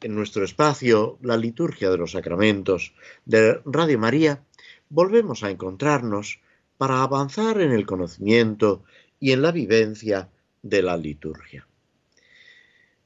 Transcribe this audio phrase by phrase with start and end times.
[0.00, 4.42] en nuestro espacio, la liturgia de los sacramentos de Radio María,
[4.88, 6.40] volvemos a encontrarnos
[6.76, 8.84] para avanzar en el conocimiento
[9.18, 10.28] y en la vivencia
[10.62, 11.66] de la liturgia.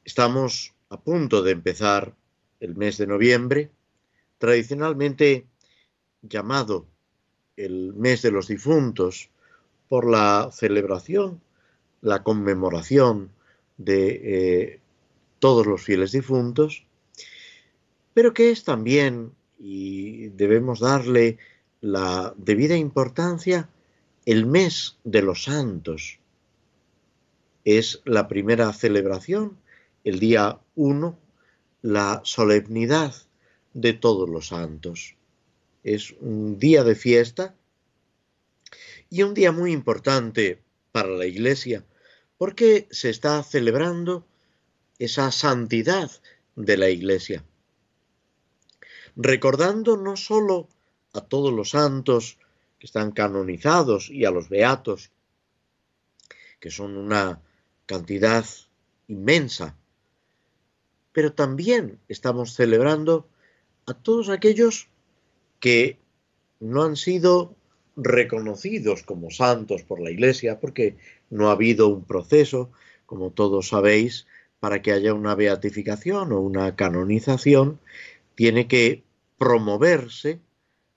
[0.04, 2.14] Estamos a punto de empezar
[2.58, 3.70] el mes de noviembre,
[4.38, 5.46] tradicionalmente
[6.22, 6.86] llamado
[7.56, 9.30] el mes de los difuntos
[9.88, 11.40] por la celebración,
[12.00, 13.30] la conmemoración
[13.76, 14.79] de eh,
[15.40, 16.86] todos los fieles difuntos,
[18.14, 21.38] pero que es también, y debemos darle
[21.80, 23.68] la debida importancia,
[24.26, 26.18] el mes de los santos.
[27.64, 29.58] Es la primera celebración,
[30.04, 31.18] el día 1,
[31.82, 33.14] la solemnidad
[33.74, 35.16] de todos los santos.
[35.82, 37.54] Es un día de fiesta
[39.08, 41.84] y un día muy importante para la Iglesia,
[42.36, 44.26] porque se está celebrando
[45.00, 46.10] esa santidad
[46.54, 47.42] de la Iglesia.
[49.16, 50.68] Recordando no sólo
[51.14, 52.38] a todos los santos
[52.78, 55.10] que están canonizados y a los beatos,
[56.60, 57.40] que son una
[57.86, 58.44] cantidad
[59.08, 59.74] inmensa,
[61.12, 63.26] pero también estamos celebrando
[63.86, 64.88] a todos aquellos
[65.60, 65.98] que
[66.60, 67.56] no han sido
[67.96, 70.98] reconocidos como santos por la Iglesia, porque
[71.30, 72.70] no ha habido un proceso,
[73.06, 74.26] como todos sabéis,
[74.60, 77.80] para que haya una beatificación o una canonización,
[78.34, 79.02] tiene que
[79.38, 80.38] promoverse,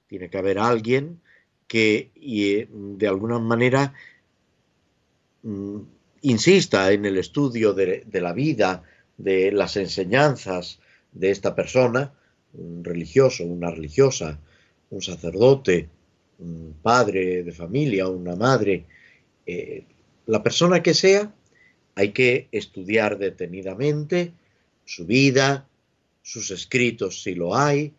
[0.07, 1.21] tiene que haber alguien
[1.67, 3.93] que eh, de alguna manera
[5.43, 5.79] mm,
[6.21, 8.83] insista en el estudio de, de, la vida,
[9.17, 10.79] de las enseñanzas
[11.13, 12.13] de esta persona,
[12.53, 14.39] un religioso, una religiosa,
[14.89, 15.89] un sacerdote,
[16.39, 18.85] un padre de familia, una madre,
[19.45, 19.85] eh,
[20.25, 21.33] la persona que sea,
[21.95, 24.33] hay que estudiar detenidamente
[24.85, 25.67] su vida,
[26.21, 27.93] sus escritos si lo hay,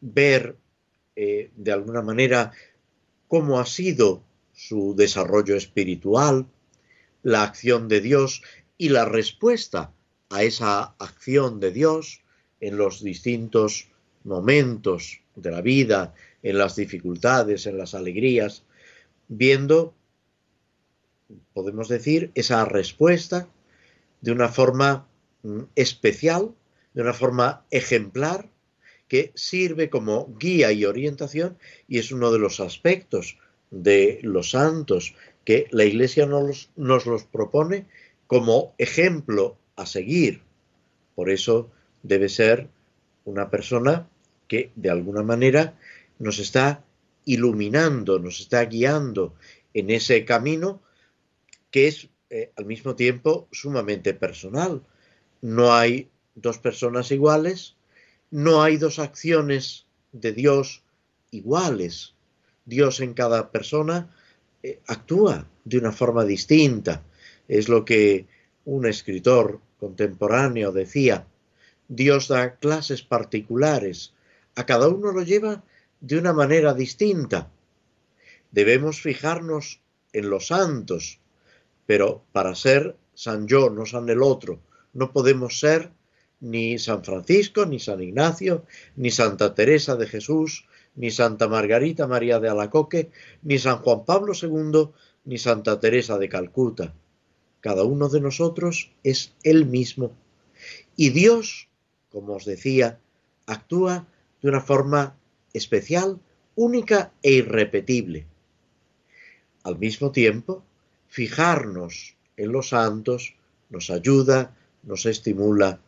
[0.00, 0.56] ver
[1.16, 2.52] eh, de alguna manera
[3.26, 4.22] cómo ha sido
[4.52, 6.46] su desarrollo espiritual,
[7.22, 8.42] la acción de Dios
[8.76, 9.92] y la respuesta
[10.30, 12.20] a esa acción de Dios
[12.60, 13.88] en los distintos
[14.24, 18.62] momentos de la vida, en las dificultades, en las alegrías,
[19.28, 19.94] viendo
[21.52, 23.48] podemos decir, esa respuesta
[24.20, 25.06] de una forma
[25.42, 26.54] mm, especial,
[26.94, 28.48] de una forma ejemplar,
[29.08, 31.56] que sirve como guía y orientación
[31.88, 33.38] y es uno de los aspectos
[33.70, 37.86] de los santos que la Iglesia nos, nos los propone
[38.26, 40.42] como ejemplo a seguir.
[41.14, 41.70] Por eso
[42.02, 42.68] debe ser
[43.24, 44.08] una persona
[44.46, 45.78] que de alguna manera
[46.18, 46.84] nos está
[47.24, 49.34] iluminando, nos está guiando
[49.72, 50.82] en ese camino
[51.70, 54.82] que es eh, al mismo tiempo sumamente personal.
[55.40, 57.76] No hay dos personas iguales,
[58.30, 60.82] no hay dos acciones de Dios
[61.30, 62.14] iguales.
[62.64, 64.14] Dios en cada persona
[64.62, 67.02] eh, actúa de una forma distinta.
[67.48, 68.26] Es lo que
[68.64, 71.26] un escritor contemporáneo decía.
[71.88, 74.12] Dios da clases particulares.
[74.54, 75.64] A cada uno lo lleva
[76.00, 77.50] de una manera distinta.
[78.50, 79.80] Debemos fijarnos
[80.12, 81.20] en los santos,
[81.88, 84.60] pero para ser San yo, no San el otro,
[84.92, 85.90] no podemos ser
[86.38, 88.66] ni San Francisco, ni San Ignacio,
[88.96, 90.66] ni Santa Teresa de Jesús,
[90.96, 93.10] ni Santa Margarita María de Alacoque,
[93.40, 94.90] ni San Juan Pablo II,
[95.24, 96.94] ni Santa Teresa de Calcuta.
[97.60, 100.12] Cada uno de nosotros es el mismo.
[100.94, 101.70] Y Dios,
[102.10, 103.00] como os decía,
[103.46, 104.06] actúa
[104.42, 105.16] de una forma
[105.54, 106.20] especial,
[106.54, 108.26] única e irrepetible.
[109.62, 110.64] Al mismo tiempo,
[111.08, 113.34] fijarnos en los santos
[113.70, 115.80] nos ayuda, nos estimula.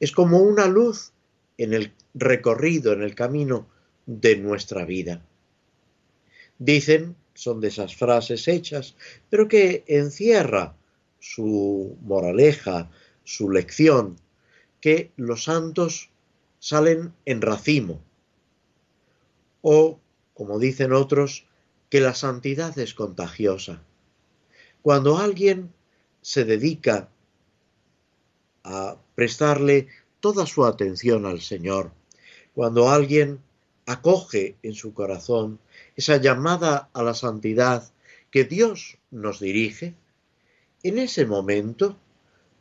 [0.00, 1.12] Es como una luz
[1.58, 3.66] en el recorrido, en el camino
[4.06, 5.22] de nuestra vida.
[6.58, 8.96] Dicen, son de esas frases hechas,
[9.30, 10.74] pero que encierra
[11.20, 12.90] su moraleja,
[13.24, 14.16] su lección,
[14.80, 16.10] que los santos
[16.58, 18.02] salen en racimo.
[19.62, 20.00] O,
[20.34, 21.46] como dicen otros,
[21.90, 23.82] que la santidad es contagiosa.
[24.82, 25.72] Cuando alguien
[26.22, 27.08] se dedica
[28.64, 29.88] a prestarle
[30.20, 31.92] toda su atención al Señor,
[32.54, 33.40] cuando alguien
[33.86, 35.58] acoge en su corazón
[35.96, 37.90] esa llamada a la santidad
[38.30, 39.94] que Dios nos dirige,
[40.82, 41.96] en ese momento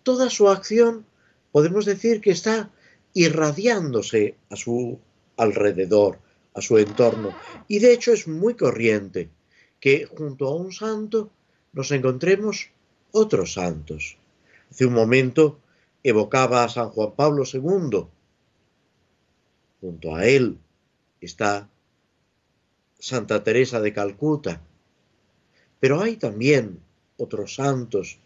[0.04, 1.06] toda su acción
[1.52, 2.72] podemos decir que está
[3.14, 5.00] irradiándose a su
[5.38, 6.20] alrededor,
[6.54, 7.36] a su entorno.
[7.68, 9.30] Y de hecho es muy corriente
[9.80, 11.32] que junto a un santo
[11.78, 12.72] nos encontremos
[13.12, 14.18] otros santos.
[14.72, 15.60] Hace un momento
[16.02, 18.08] evocaba a San Juan Pablo II.
[19.80, 20.58] Junto a él
[21.22, 21.70] está
[22.98, 24.60] Santa Teresa de Calcuta.
[25.80, 26.80] Pero hay también
[27.16, 28.18] otros santos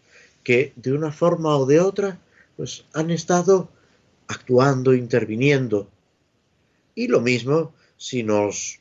[0.42, 2.18] que de una forma o de otra
[2.56, 3.68] pues han estado
[4.28, 5.90] actuando, interviniendo.
[6.94, 8.80] Y lo mismo si nos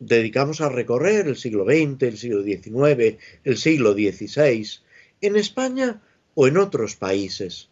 [0.00, 4.80] dedicamos a recorrer el siglo XX, el siglo XIX, el siglo XVI,
[5.20, 6.02] en España
[6.34, 7.68] o en otros países.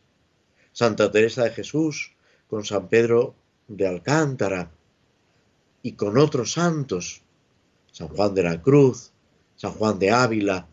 [0.72, 2.12] Santa Teresa de Jesús,
[2.48, 3.34] con San Pedro
[3.68, 4.70] de Alcántara
[5.82, 7.22] y con otros santos,
[7.92, 9.12] San Juan de la Cruz,
[9.56, 10.68] San Juan de Ávila,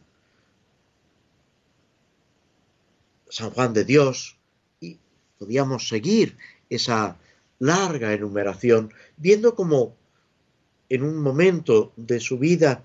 [3.29, 4.38] San Juan de Dios,
[4.79, 4.99] y
[5.39, 6.38] podíamos seguir
[6.69, 7.17] esa
[7.59, 9.95] larga enumeración, viendo cómo
[10.94, 12.84] en un momento de su vida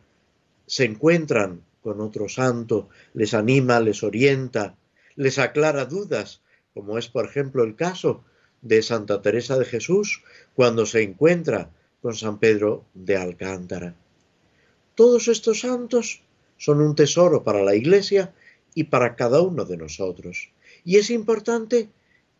[0.66, 4.78] se encuentran con otro santo, les anima, les orienta,
[5.14, 6.40] les aclara dudas,
[6.72, 8.24] como es por ejemplo el caso
[8.62, 10.22] de Santa Teresa de Jesús
[10.54, 11.70] cuando se encuentra
[12.00, 13.94] con San Pedro de Alcántara.
[14.94, 16.22] Todos estos santos
[16.56, 18.32] son un tesoro para la Iglesia
[18.74, 20.48] y para cada uno de nosotros.
[20.82, 21.90] Y es importante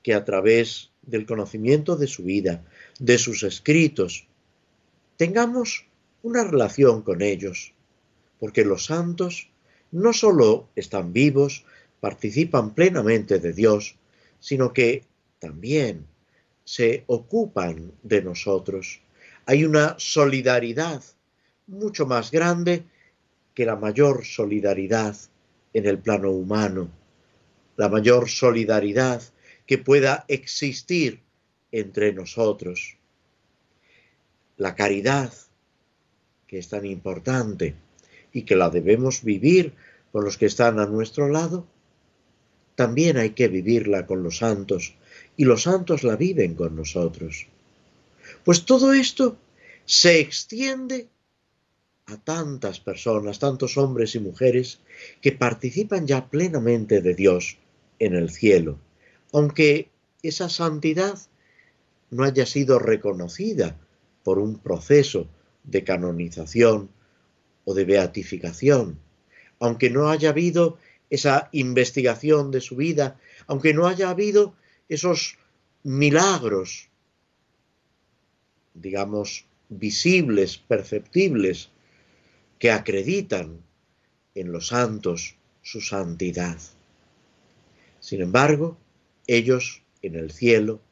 [0.02, 2.64] que a través del conocimiento de su vida,
[2.98, 4.28] de sus escritos,
[5.18, 5.84] tengamos
[6.22, 7.74] una relación con ellos,
[8.38, 9.50] porque los santos
[9.90, 11.64] no solo están vivos,
[11.98, 13.96] participan plenamente de Dios,
[14.38, 15.04] sino que
[15.40, 16.06] también
[16.64, 19.00] se ocupan de nosotros.
[19.44, 21.02] Hay una solidaridad
[21.66, 22.84] mucho más grande
[23.54, 25.16] que la mayor solidaridad
[25.72, 26.90] en el plano humano,
[27.76, 29.20] la mayor solidaridad
[29.66, 31.22] que pueda existir
[31.72, 32.97] entre nosotros.
[34.58, 35.32] La caridad,
[36.48, 37.76] que es tan importante
[38.32, 39.74] y que la debemos vivir
[40.10, 41.64] con los que están a nuestro lado,
[42.74, 44.94] también hay que vivirla con los santos
[45.36, 47.46] y los santos la viven con nosotros.
[48.44, 49.36] Pues todo esto
[49.84, 51.08] se extiende
[52.06, 54.80] a tantas personas, tantos hombres y mujeres
[55.20, 57.58] que participan ya plenamente de Dios
[58.00, 58.78] en el cielo,
[59.32, 59.88] aunque
[60.22, 61.18] esa santidad
[62.10, 63.76] no haya sido reconocida
[64.28, 65.26] por un proceso
[65.64, 66.90] de canonización
[67.64, 69.00] o de beatificación,
[69.58, 70.76] aunque no haya habido
[71.08, 74.54] esa investigación de su vida, aunque no haya habido
[74.86, 75.38] esos
[75.82, 76.90] milagros,
[78.74, 81.70] digamos, visibles, perceptibles,
[82.58, 83.62] que acreditan
[84.34, 86.58] en los santos su santidad.
[87.98, 88.76] Sin embargo,
[89.26, 90.82] ellos en el cielo,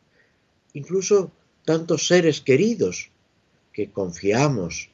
[0.73, 1.33] incluso
[1.67, 3.11] tantos seres queridos
[3.77, 4.89] que confiamos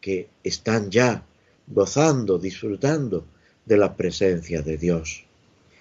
[0.00, 1.26] que están ya
[1.66, 3.26] gozando, disfrutando
[3.66, 5.24] de la presencia de Dios,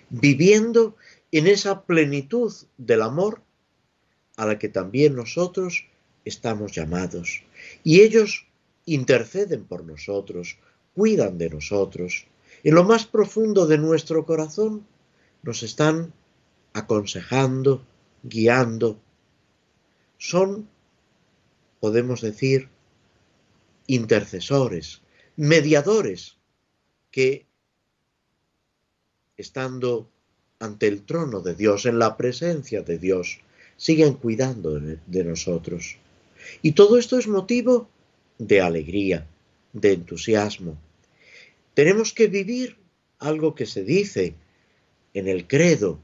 [0.10, 0.96] viviendo
[1.32, 3.44] en esa plenitud del amor
[4.38, 5.86] a la que también nosotros
[6.26, 7.44] estamos llamados.
[7.84, 8.48] Y ellos
[8.86, 10.58] interceden por nosotros,
[10.96, 12.26] cuidan de nosotros.
[12.64, 14.88] En lo más profundo de nuestro corazón
[15.44, 16.12] nos están
[16.74, 17.86] aconsejando,
[18.24, 19.00] guiando.
[20.18, 20.68] Son,
[21.82, 22.70] podemos decir,
[23.88, 25.02] intercesores,
[25.36, 26.38] mediadores
[27.10, 27.48] que,
[29.36, 30.08] estando
[30.60, 33.42] ante el trono de Dios, en la presencia de Dios,
[33.78, 35.98] siguen cuidando de, nosotros.
[36.62, 37.90] Y todo esto es motivo
[38.38, 39.26] de alegría,
[39.74, 40.78] de entusiasmo.
[41.74, 42.78] Tenemos que vivir
[43.18, 44.36] algo que se dice
[45.16, 46.00] en el credo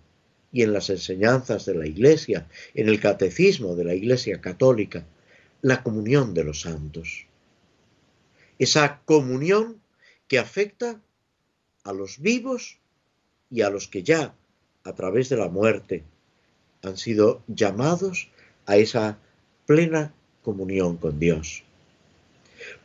[0.52, 5.06] y en las enseñanzas de la Iglesia, en el catecismo de la Iglesia católica,
[5.68, 7.28] la comunión de los santos.
[8.58, 9.82] Esa comunión
[10.30, 11.02] que afecta
[11.84, 12.80] a los vivos
[13.52, 14.34] y a los que ya,
[14.86, 16.06] a través de la muerte,
[16.84, 18.30] han sido llamados
[18.66, 19.20] a esa
[19.66, 21.66] plena comunión con Dios.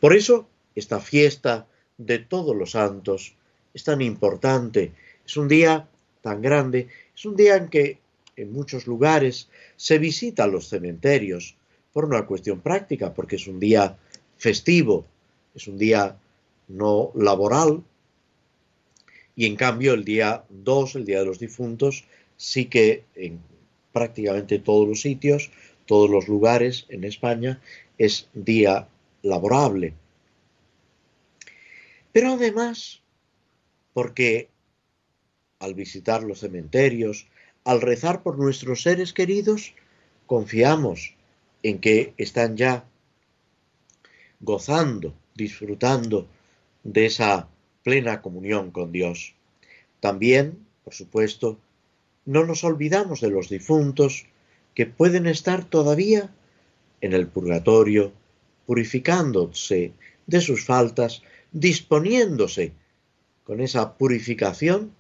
[0.01, 3.37] Por eso, esta fiesta de todos los santos
[3.75, 4.93] es tan importante,
[5.25, 5.89] es un día
[6.21, 8.01] tan grande, es un día en que
[8.35, 11.57] en muchos lugares se visitan los cementerios
[11.93, 13.97] por una cuestión práctica, porque es un día
[14.39, 15.05] festivo,
[15.55, 16.17] es un día
[16.69, 17.83] no laboral,
[19.35, 22.05] y en cambio el día 2, el día de los difuntos,
[22.37, 23.41] sí que en
[23.93, 25.51] prácticamente todos los sitios
[25.87, 27.61] todos los lugares en España
[27.99, 28.89] es día
[29.23, 29.95] laborable.
[32.13, 33.03] Pero además,
[33.93, 34.49] porque
[35.59, 37.27] al visitar los cementerios,
[37.65, 39.75] al rezar por nuestros seres queridos,
[40.27, 41.15] confiamos
[41.63, 42.85] en que están ya
[44.41, 46.29] gozando, disfrutando
[46.83, 47.49] de esa
[47.83, 49.35] plena comunión con Dios.
[50.01, 51.59] También, por supuesto,
[52.25, 54.27] no nos olvidamos de los difuntos
[54.75, 56.31] que pueden estar todavía
[57.01, 58.13] en el purgatorio,
[58.67, 59.93] purificándose
[60.27, 62.73] de sus faltas, disponiéndose
[63.45, 64.93] con esa purificación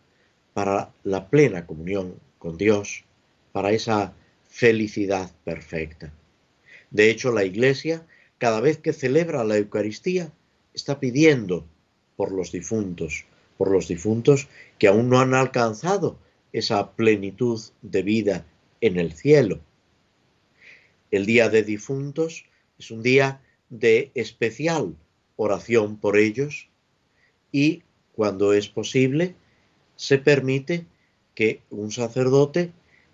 [0.52, 3.04] para la plena comunión con Dios,
[3.52, 4.12] para esa
[4.49, 6.12] felicidad perfecta.
[6.92, 8.06] De hecho, la Iglesia,
[8.38, 10.30] cada vez que celebra la Eucaristía,
[10.75, 11.66] está pidiendo
[12.16, 13.25] por los difuntos,
[13.56, 16.18] por los difuntos que aún no han alcanzado
[16.52, 18.46] esa plenitud de vida
[18.80, 19.61] en el cielo.
[21.11, 22.44] El día de difuntos
[22.78, 24.94] es un día de especial
[25.37, 26.68] oración por ellos
[27.50, 27.82] y
[28.14, 29.34] cuando es posible
[29.96, 30.84] se permite
[31.34, 32.70] que un sacerdote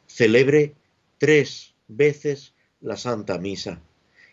[0.07, 0.75] celebre
[1.19, 3.81] tres veces la Santa Misa,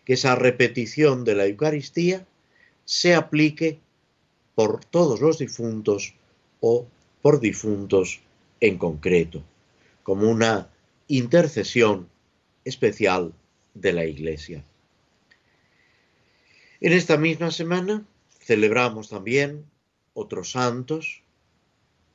[0.04, 2.26] que esa repetición de la Eucaristía
[2.84, 3.80] se aplique
[4.54, 6.14] por todos los difuntos
[6.60, 6.86] o
[7.22, 8.20] por difuntos
[8.60, 9.42] en concreto,
[10.02, 10.70] como una
[11.08, 12.08] intercesión
[12.64, 13.32] especial
[13.74, 14.64] de la Iglesia.
[16.80, 18.04] En esta misma semana
[18.40, 19.64] celebramos también
[20.14, 21.22] otros santos.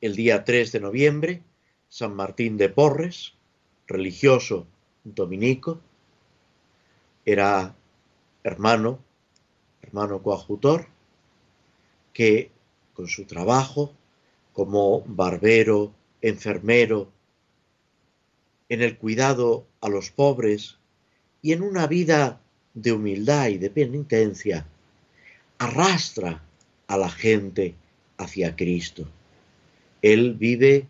[0.00, 1.42] El día 3 de noviembre,
[1.88, 3.34] San Martín de Porres,
[3.86, 4.66] religioso
[5.04, 5.80] dominico,
[7.24, 7.74] era
[8.42, 8.98] hermano,
[9.82, 10.86] hermano coadjutor,
[12.12, 12.50] que
[12.94, 13.92] con su trabajo
[14.52, 17.10] como barbero, enfermero,
[18.68, 20.78] en el cuidado a los pobres
[21.42, 22.40] y en una vida
[22.74, 24.66] de humildad y de penitencia,
[25.58, 26.42] arrastra
[26.86, 27.74] a la gente
[28.16, 29.08] hacia Cristo.
[30.00, 30.86] Él vive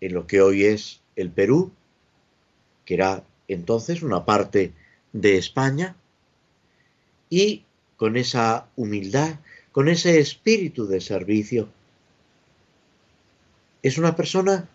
[0.00, 1.72] en lo que hoy es el Perú,
[2.84, 4.72] que era entonces una parte
[5.20, 5.96] de España,
[7.30, 7.64] y
[7.96, 9.40] con esa humildad,
[9.72, 11.68] con ese espíritu de servicio,
[13.82, 14.68] es una persona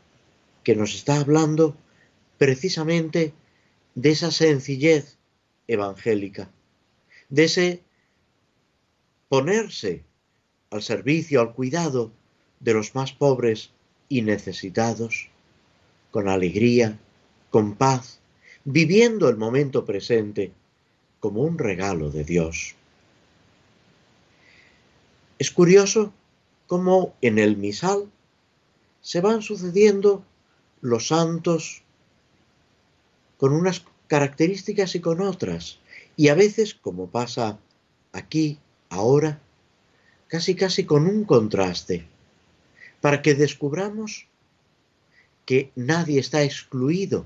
[0.63, 1.75] que nos está hablando
[2.37, 3.33] precisamente
[3.93, 5.17] de esa sencillez
[5.67, 6.49] evangélica,
[7.29, 7.83] de ese
[9.29, 10.03] ponerse
[10.71, 12.11] al servicio, al cuidado
[12.59, 13.71] de los más pobres
[14.09, 15.29] y necesitados,
[16.09, 16.97] con alegría,
[17.51, 18.20] con paz,
[18.63, 20.51] viviendo el momento presente
[21.19, 22.75] como un regalo de Dios.
[25.39, 26.13] Es curioso
[26.67, 28.09] cómo en el misal
[29.01, 30.23] se van sucediendo
[30.81, 31.81] los santos
[33.37, 35.79] con unas características y con otras.
[36.15, 37.57] Y a veces, como pasa
[38.13, 39.41] aquí, ahora,
[40.27, 42.05] casi casi con un contraste,
[42.99, 44.27] para que descubramos
[45.45, 47.25] que nadie está excluido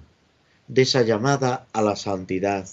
[0.68, 2.68] de esa llamada a la santidad,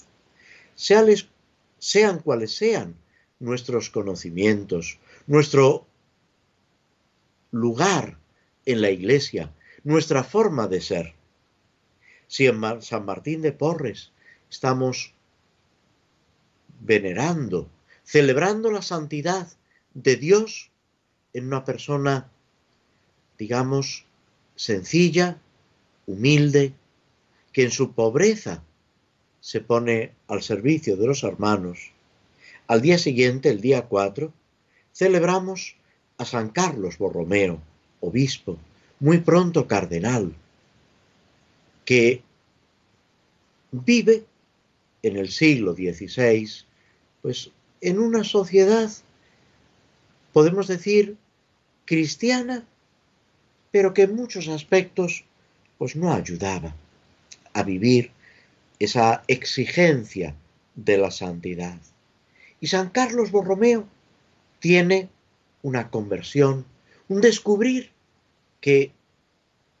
[0.75, 2.95] sean cuales sean
[3.39, 5.85] nuestros conocimientos, nuestro
[7.51, 8.17] lugar
[8.65, 9.51] en la iglesia,
[9.83, 11.13] nuestra forma de ser.
[12.27, 14.11] Si en San Martín de Porres
[14.49, 15.13] estamos
[16.79, 17.69] venerando,
[18.03, 19.47] celebrando la santidad
[19.93, 20.71] de Dios
[21.33, 22.29] en una persona,
[23.37, 24.05] digamos,
[24.55, 25.39] sencilla,
[26.05, 26.73] humilde,
[27.53, 28.63] que en su pobreza
[29.39, 31.91] se pone al servicio de los hermanos.
[32.67, 34.33] Al día siguiente, el día 4,
[34.91, 35.75] celebramos
[36.17, 37.61] a San Carlos Borromeo,
[38.01, 38.57] obispo,
[38.99, 40.33] muy pronto cardenal,
[41.85, 42.23] que
[43.71, 44.25] vive
[45.03, 46.49] en el siglo XVI,
[47.21, 48.89] pues en una sociedad,
[50.31, 51.17] podemos decir,
[51.85, 52.65] cristiana,
[53.71, 55.25] pero que en muchos aspectos
[55.77, 56.75] pues no ayudaba
[57.53, 58.11] a vivir
[58.79, 60.35] esa exigencia
[60.75, 61.77] de la santidad.
[62.59, 63.87] Y San Carlos Borromeo
[64.59, 65.09] tiene
[65.61, 66.65] una conversión,
[67.07, 67.91] un descubrir
[68.61, 68.91] que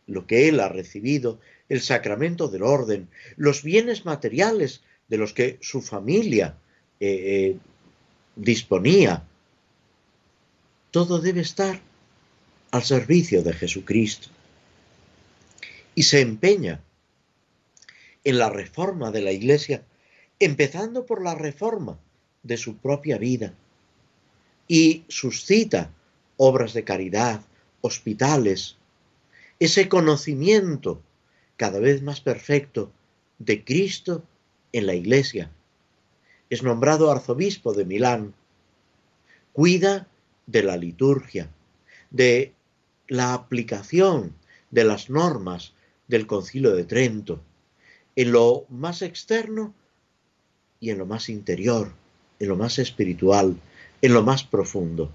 [0.07, 1.39] lo que él ha recibido,
[1.69, 6.55] el sacramento del orden, los bienes materiales de los que su familia
[6.99, 7.57] eh, eh,
[8.35, 9.23] disponía,
[10.91, 11.79] todo debe estar
[12.71, 14.29] al servicio de Jesucristo.
[15.95, 16.81] Y se empeña
[18.23, 19.83] en la reforma de la Iglesia,
[20.39, 21.99] empezando por la reforma
[22.43, 23.53] de su propia vida,
[24.67, 25.91] y suscita
[26.37, 27.41] obras de caridad,
[27.81, 28.77] hospitales,
[29.59, 31.01] ese conocimiento
[31.57, 32.91] cada vez más perfecto
[33.39, 34.23] de Cristo
[34.71, 35.51] en la iglesia,
[36.49, 38.33] es nombrado arzobispo de Milán,
[39.51, 40.07] cuida
[40.47, 41.49] de la liturgia,
[42.09, 42.53] de
[43.07, 44.35] la aplicación
[44.71, 45.73] de las normas
[46.07, 47.41] del concilio de Trento,
[48.15, 49.73] en lo más externo
[50.79, 51.93] y en lo más interior,
[52.39, 53.59] en lo más espiritual,
[54.01, 55.11] en lo más profundo,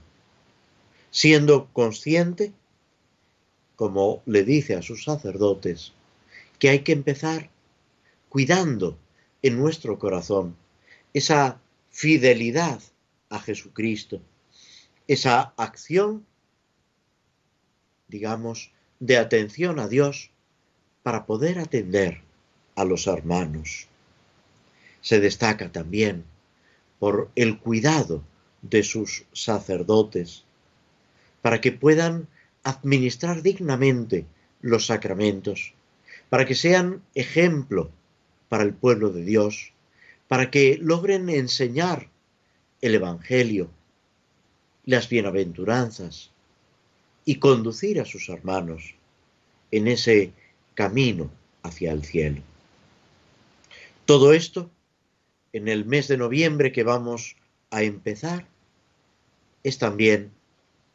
[1.11, 2.53] siendo consciente,
[3.77, 5.93] como le dice a sus sacerdotes,
[6.59, 7.51] que hay que empezar
[8.29, 8.99] cuidando
[9.43, 10.57] en nuestro corazón
[11.15, 12.81] esa fidelidad
[13.31, 14.21] a Jesucristo,
[15.07, 16.27] esa acción,
[18.09, 20.31] digamos, de atención a Dios
[21.03, 22.28] para poder atender
[22.79, 23.89] a los hermanos.
[25.01, 26.25] Se destaca también
[27.01, 28.23] por el cuidado
[28.63, 30.45] de sus sacerdotes,
[31.43, 32.29] para que puedan
[32.63, 34.27] administrar dignamente
[34.61, 35.75] los sacramentos,
[36.29, 37.91] para que sean ejemplo
[38.49, 39.73] para el pueblo de Dios,
[40.29, 42.09] para que logren enseñar
[42.81, 43.71] el Evangelio,
[44.85, 46.31] las bienaventuranzas
[47.25, 48.95] y conducir a sus hermanos
[49.73, 50.33] en ese
[50.75, 51.31] camino
[51.63, 52.43] hacia el cielo.
[54.09, 54.71] Todo esto
[55.53, 57.37] en el mes de noviembre que vamos
[57.71, 58.47] a empezar
[59.63, 60.31] es también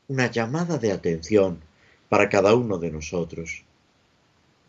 [0.08, 1.60] una llamada de atención
[2.10, 3.66] para cada uno de nosotros,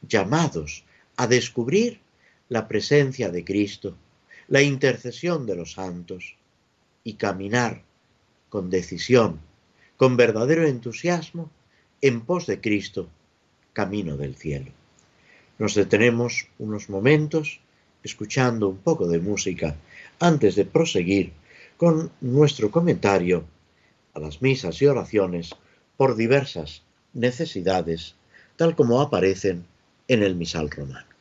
[0.07, 0.85] llamados
[1.17, 2.01] a descubrir
[2.51, 3.97] la presencia de Cristo,
[4.49, 6.37] la intercesión de los santos
[7.03, 7.81] y caminar
[8.51, 9.41] con decisión,
[9.97, 11.51] con verdadero entusiasmo,
[12.03, 13.09] en pos de Cristo,
[13.73, 14.71] camino del cielo.
[15.59, 17.63] Nos detenemos unos momentos
[18.05, 19.75] escuchando un poco de música
[20.21, 21.33] antes de proseguir
[21.77, 23.45] con nuestro comentario
[24.15, 25.51] a las misas y oraciones
[25.97, 28.15] por diversas necesidades,
[28.57, 29.67] tal como aparecen
[30.07, 31.14] en el misal romano.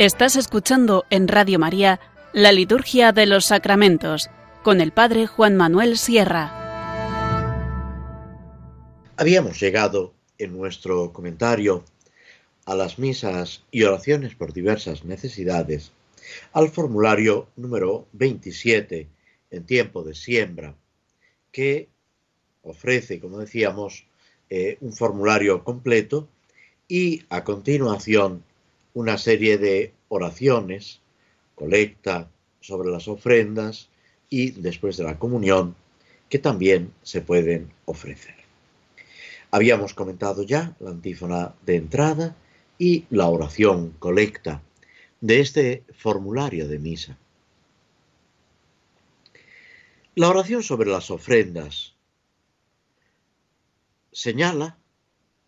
[0.00, 2.00] Estás escuchando en Radio María
[2.32, 4.30] la Liturgia de los Sacramentos
[4.62, 6.56] con el Padre Juan Manuel Sierra.
[9.18, 11.84] Habíamos llegado en nuestro comentario
[12.64, 15.92] a las misas y oraciones por diversas necesidades
[16.54, 19.06] al formulario número 27
[19.50, 20.76] en tiempo de siembra,
[21.52, 21.90] que
[22.62, 24.06] ofrece, como decíamos,
[24.48, 26.26] eh, un formulario completo
[26.88, 28.44] y a continuación
[28.94, 31.00] una serie de oraciones,
[31.54, 33.88] colecta sobre las ofrendas
[34.28, 35.76] y después de la comunión
[36.28, 38.34] que también se pueden ofrecer.
[39.50, 42.36] Habíamos comentado ya la antífona de entrada
[42.78, 44.62] y la oración colecta
[45.20, 47.18] de este formulario de misa.
[50.14, 51.94] La oración sobre las ofrendas
[54.12, 54.78] señala,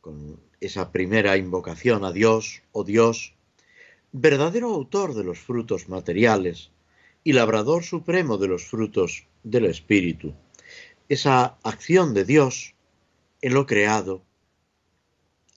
[0.01, 3.35] con esa primera invocación a Dios, oh Dios,
[4.13, 6.71] verdadero autor de los frutos materiales
[7.25, 10.35] y labrador supremo de los frutos del Espíritu,
[11.09, 12.75] esa acción de Dios
[13.41, 14.23] en lo creado,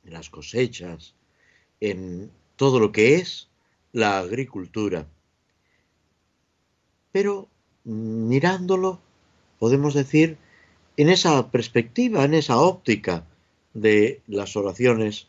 [0.06, 1.14] en las cosechas,
[1.80, 3.48] en todo lo que es
[3.92, 5.08] la agricultura.
[7.12, 7.48] Pero
[7.84, 9.00] mirándolo,
[9.60, 10.38] podemos decir,
[10.98, 13.28] en esa perspectiva, en esa óptica
[13.76, 15.28] de las oraciones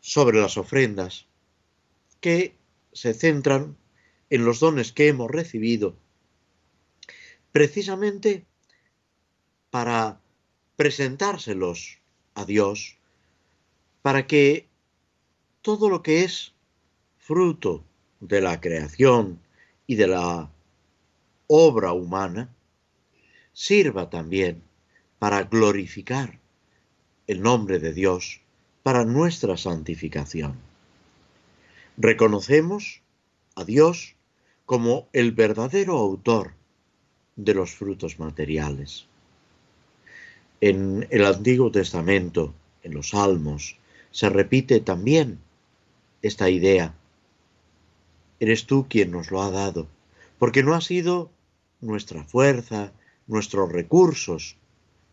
[0.00, 1.26] sobre las ofrendas,
[2.20, 2.54] que
[2.92, 3.76] se centran
[4.30, 5.96] en los dones que hemos recibido,
[7.50, 8.46] precisamente
[9.70, 10.20] para
[10.76, 11.98] presentárselos
[12.34, 12.96] a Dios,
[14.00, 14.68] para que
[15.60, 16.54] todo lo que es
[17.18, 17.84] fruto
[18.20, 19.40] de la creación
[19.86, 20.50] y de la
[21.48, 22.54] obra humana
[23.52, 24.62] sirva también
[25.18, 26.41] para glorificar
[27.32, 28.42] el nombre de Dios
[28.82, 30.58] para nuestra santificación.
[31.96, 33.00] Reconocemos
[33.54, 34.16] a Dios
[34.66, 36.52] como el verdadero autor
[37.36, 39.06] de los frutos materiales.
[40.60, 43.78] En el Antiguo Testamento, en los Salmos,
[44.10, 45.38] se repite también
[46.20, 46.94] esta idea.
[48.40, 49.88] Eres tú quien nos lo ha dado,
[50.38, 51.30] porque no ha sido
[51.80, 52.92] nuestra fuerza,
[53.26, 54.56] nuestros recursos,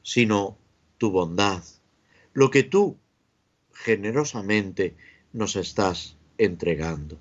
[0.04, 0.58] sino
[0.98, 1.64] tu bondad,
[2.34, 2.98] lo que tú
[3.74, 4.96] generosamente
[5.34, 7.18] nos estás entregando.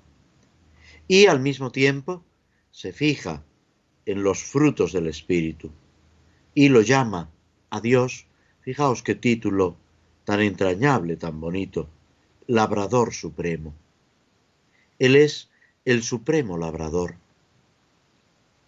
[1.07, 2.23] Y al mismo tiempo
[2.71, 3.43] se fija
[4.05, 5.71] en los frutos del Espíritu
[6.53, 7.29] y lo llama
[7.69, 8.25] a Dios,
[8.61, 9.77] fijaos qué título
[10.23, 11.89] tan entrañable, tan bonito,
[12.47, 13.73] labrador supremo.
[14.97, 15.49] Él es
[15.85, 17.15] el supremo labrador,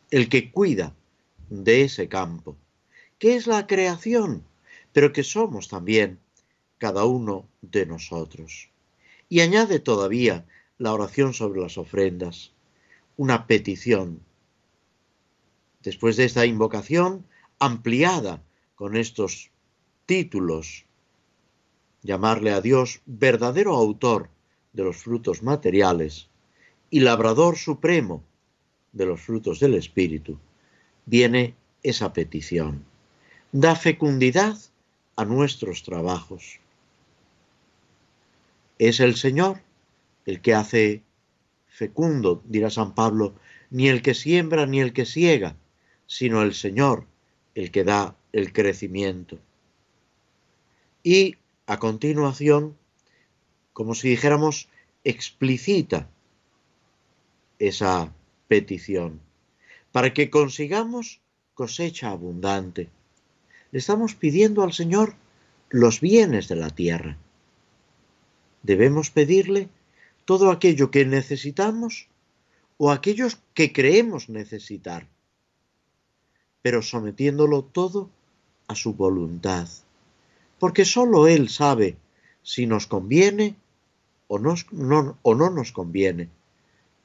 [0.09, 0.95] el que cuida
[1.49, 2.55] de ese campo,
[3.19, 4.43] que es la creación,
[4.93, 6.19] pero que somos también
[6.81, 8.71] cada uno de nosotros.
[9.29, 10.47] Y añade todavía
[10.79, 12.53] la oración sobre las ofrendas,
[13.17, 14.19] una petición.
[15.83, 17.23] Después de esta invocación
[17.59, 18.41] ampliada
[18.73, 19.51] con estos
[20.07, 20.85] títulos,
[22.01, 24.29] llamarle a Dios verdadero autor
[24.73, 26.29] de los frutos materiales
[26.89, 28.23] y labrador supremo
[28.91, 30.39] de los frutos del Espíritu,
[31.05, 32.83] viene esa petición.
[33.51, 34.57] Da fecundidad
[35.15, 36.59] a nuestros trabajos.
[38.81, 39.61] Es el Señor
[40.25, 41.03] el que hace
[41.67, 43.35] fecundo, dirá San Pablo,
[43.69, 45.55] ni el que siembra ni el que ciega,
[46.07, 47.05] sino el Señor
[47.53, 49.37] el que da el crecimiento.
[51.03, 51.35] Y
[51.67, 52.75] a continuación,
[53.71, 54.67] como si dijéramos,
[55.03, 56.09] explicita
[57.59, 58.11] esa
[58.47, 59.21] petición
[59.91, 61.21] para que consigamos
[61.53, 62.89] cosecha abundante.
[63.71, 65.13] Le estamos pidiendo al Señor
[65.69, 67.19] los bienes de la tierra.
[68.63, 69.69] Debemos pedirle
[70.25, 72.07] todo aquello que necesitamos
[72.77, 75.07] o aquellos que creemos necesitar,
[76.61, 78.09] pero sometiéndolo todo
[78.67, 79.67] a su voluntad,
[80.59, 81.97] porque sólo Él sabe
[82.43, 83.55] si nos conviene
[84.27, 84.55] o, no,
[85.21, 86.29] o no nos conviene,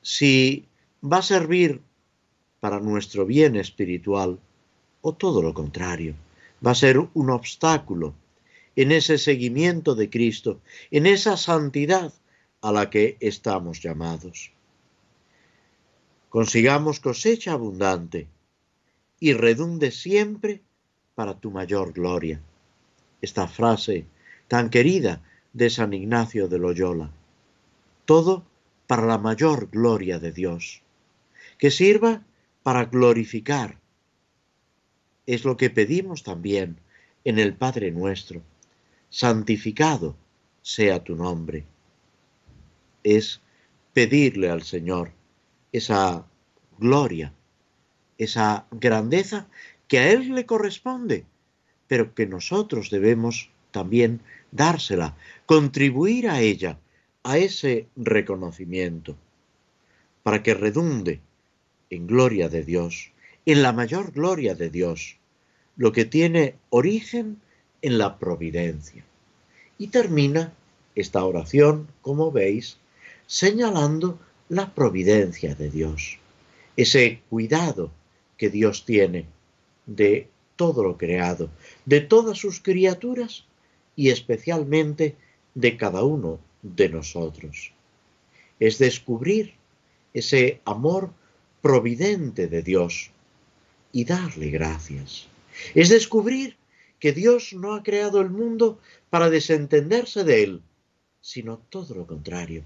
[0.02, 0.64] si
[1.02, 1.80] va a servir
[2.60, 4.38] para nuestro bien espiritual
[5.02, 6.14] o todo lo contrario,
[6.64, 8.14] va a ser un obstáculo
[8.76, 10.60] en ese seguimiento de Cristo,
[10.90, 12.12] en esa santidad
[12.60, 14.52] a la que estamos llamados.
[16.28, 18.28] Consigamos cosecha abundante
[19.18, 20.62] y redunde siempre
[21.14, 22.40] para tu mayor gloria.
[23.22, 24.04] Esta frase
[24.48, 25.22] tan querida
[25.54, 27.10] de San Ignacio de Loyola.
[28.04, 28.44] Todo
[28.86, 30.82] para la mayor gloria de Dios.
[31.58, 32.22] Que sirva
[32.62, 33.78] para glorificar.
[35.24, 36.78] Es lo que pedimos también
[37.24, 38.42] en el Padre nuestro.
[39.10, 40.16] Santificado
[40.62, 41.64] sea tu nombre.
[43.02, 43.40] Es
[43.92, 45.12] pedirle al Señor
[45.72, 46.26] esa
[46.78, 47.32] gloria,
[48.18, 49.48] esa grandeza
[49.88, 51.24] que a Él le corresponde,
[51.86, 56.78] pero que nosotros debemos también dársela, contribuir a ella,
[57.22, 59.16] a ese reconocimiento,
[60.22, 61.20] para que redunde
[61.90, 63.12] en gloria de Dios,
[63.44, 65.18] en la mayor gloria de Dios,
[65.76, 67.40] lo que tiene origen
[67.82, 69.04] en la providencia.
[69.78, 70.52] Y termina
[70.94, 72.78] esta oración, como veis,
[73.26, 76.18] señalando la providencia de Dios,
[76.76, 77.90] ese cuidado
[78.36, 79.26] que Dios tiene
[79.86, 81.50] de todo lo creado,
[81.84, 83.44] de todas sus criaturas
[83.94, 85.16] y especialmente
[85.54, 87.72] de cada uno de nosotros.
[88.58, 89.54] Es descubrir
[90.14, 91.10] ese amor
[91.60, 93.10] providente de Dios,
[93.96, 95.26] y darle gracias.
[95.74, 96.58] Es descubrir
[97.06, 100.62] que Dios no ha creado el mundo para desentenderse de él,
[101.20, 102.64] sino todo lo contrario,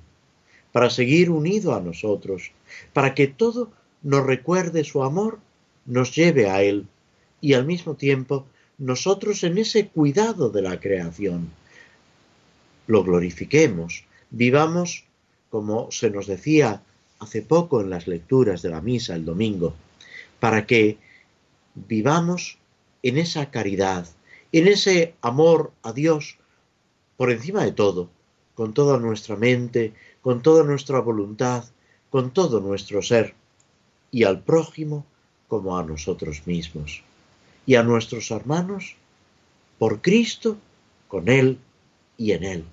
[0.73, 2.51] para seguir unido a nosotros,
[2.95, 5.41] para que todo nos recuerde su amor,
[5.85, 6.87] nos lleve a él
[7.43, 8.47] y al mismo tiempo
[8.79, 11.51] nosotros en ese cuidado de la creación
[12.87, 15.05] lo glorifiquemos, vivamos
[15.51, 16.83] como se nos decía
[17.19, 19.75] hace poco en las lecturas de la misa el domingo,
[20.39, 20.97] para que
[21.75, 22.57] vivamos
[23.03, 24.09] en esa caridad,
[24.53, 26.39] en ese amor a Dios
[27.17, 28.09] por encima de todo,
[28.55, 31.65] con toda nuestra mente, con toda nuestra voluntad,
[32.11, 33.35] con todo nuestro ser,
[34.11, 35.07] y al prójimo
[35.49, 37.03] como a nosotros mismos,
[37.67, 38.97] y a nuestros hermanos
[39.79, 40.57] por Cristo,
[41.09, 41.59] con Él
[42.19, 42.65] y en Él.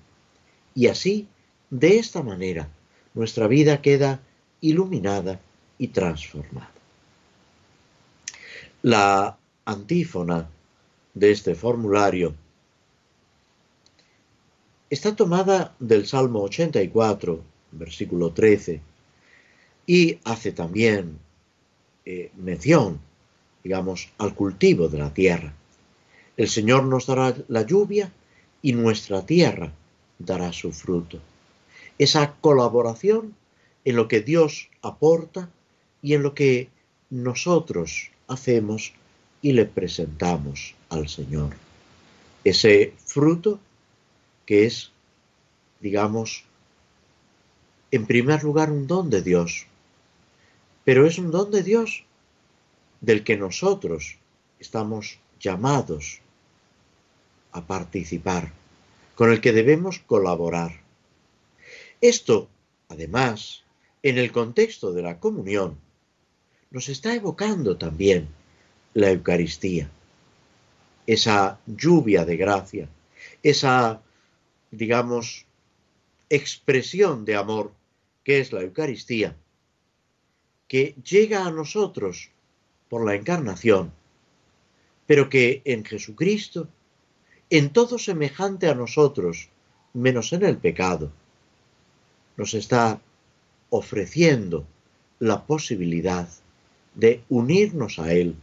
[0.74, 1.26] Y así,
[1.70, 2.68] de esta manera,
[3.14, 4.20] nuestra vida queda
[4.60, 5.40] iluminada
[5.78, 6.70] y transformada.
[8.82, 10.48] La antífona
[11.18, 12.34] de este formulario
[14.88, 18.80] está tomada del Salmo 84, versículo 13,
[19.86, 21.18] y hace también
[22.04, 23.00] eh, mención,
[23.62, 25.52] digamos, al cultivo de la tierra.
[26.36, 28.12] El Señor nos dará la lluvia
[28.62, 29.72] y nuestra tierra
[30.18, 31.18] dará su fruto.
[31.98, 33.34] Esa colaboración
[33.84, 35.50] en lo que Dios aporta
[36.00, 36.68] y en lo que
[37.10, 38.92] nosotros hacemos
[39.42, 41.54] y le presentamos al Señor.
[42.44, 43.60] Ese fruto
[44.46, 44.90] que es,
[45.80, 46.44] digamos,
[47.90, 49.66] en primer lugar un don de Dios,
[50.84, 52.04] pero es un don de Dios
[53.00, 54.16] del que nosotros
[54.58, 56.20] estamos llamados
[57.52, 58.52] a participar,
[59.14, 60.80] con el que debemos colaborar.
[62.00, 62.48] Esto,
[62.88, 63.62] además,
[64.02, 65.76] en el contexto de la comunión,
[66.70, 68.28] nos está evocando también
[68.98, 69.88] la Eucaristía,
[71.06, 72.88] esa lluvia de gracia,
[73.44, 74.02] esa,
[74.72, 75.46] digamos,
[76.28, 77.72] expresión de amor
[78.24, 79.36] que es la Eucaristía,
[80.66, 82.32] que llega a nosotros
[82.88, 83.92] por la encarnación,
[85.06, 86.68] pero que en Jesucristo,
[87.50, 89.48] en todo semejante a nosotros,
[89.94, 91.12] menos en el pecado,
[92.36, 93.00] nos está
[93.70, 94.66] ofreciendo
[95.20, 96.28] la posibilidad
[96.96, 98.34] de unirnos a Él,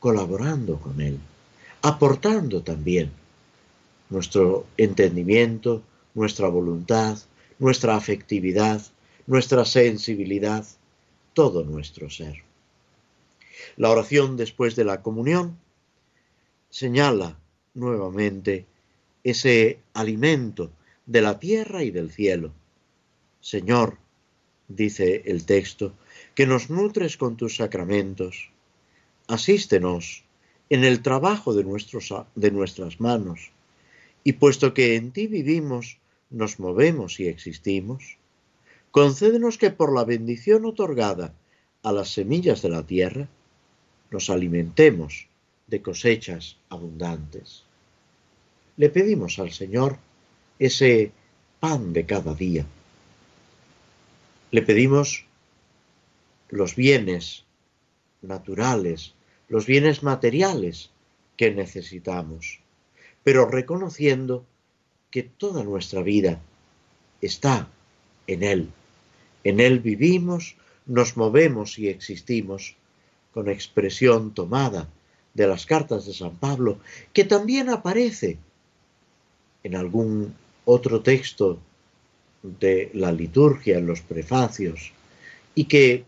[0.00, 1.18] colaborando con Él,
[1.82, 3.12] aportando también
[4.08, 5.82] nuestro entendimiento,
[6.14, 7.18] nuestra voluntad,
[7.58, 8.82] nuestra afectividad,
[9.26, 10.66] nuestra sensibilidad,
[11.34, 12.42] todo nuestro ser.
[13.76, 15.56] La oración después de la comunión
[16.70, 17.38] señala
[17.74, 18.66] nuevamente
[19.22, 20.70] ese alimento
[21.06, 22.52] de la tierra y del cielo.
[23.40, 23.98] Señor,
[24.68, 25.92] dice el texto,
[26.34, 28.50] que nos nutres con tus sacramentos.
[29.30, 30.24] Asístenos
[30.70, 33.52] en el trabajo de, nuestros, de nuestras manos,
[34.24, 35.98] y puesto que en ti vivimos,
[36.30, 38.18] nos movemos y existimos,
[38.90, 41.32] concédenos que por la bendición otorgada
[41.84, 43.28] a las semillas de la tierra,
[44.10, 45.28] nos alimentemos
[45.68, 47.62] de cosechas abundantes.
[48.78, 49.96] Le pedimos al Señor
[50.58, 51.12] ese
[51.60, 52.66] pan de cada día.
[54.50, 55.24] Le pedimos
[56.48, 57.44] los bienes
[58.22, 59.14] naturales,
[59.50, 60.90] los bienes materiales
[61.36, 62.60] que necesitamos,
[63.24, 64.46] pero reconociendo
[65.10, 66.40] que toda nuestra vida
[67.20, 67.68] está
[68.28, 68.70] en Él.
[69.42, 72.76] En Él vivimos, nos movemos y existimos,
[73.34, 74.88] con expresión tomada
[75.34, 76.78] de las cartas de San Pablo,
[77.12, 78.38] que también aparece
[79.64, 80.34] en algún
[80.64, 81.58] otro texto
[82.42, 84.92] de la liturgia en los prefacios
[85.54, 86.04] y que,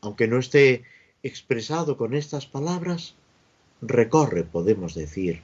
[0.00, 0.84] aunque no esté
[1.22, 3.14] expresado con estas palabras,
[3.80, 5.42] recorre, podemos decir,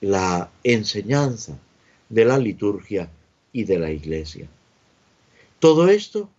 [0.00, 1.58] la enseñanza
[2.08, 3.10] de la liturgia
[3.52, 4.48] y de la iglesia.
[5.58, 6.30] Todo esto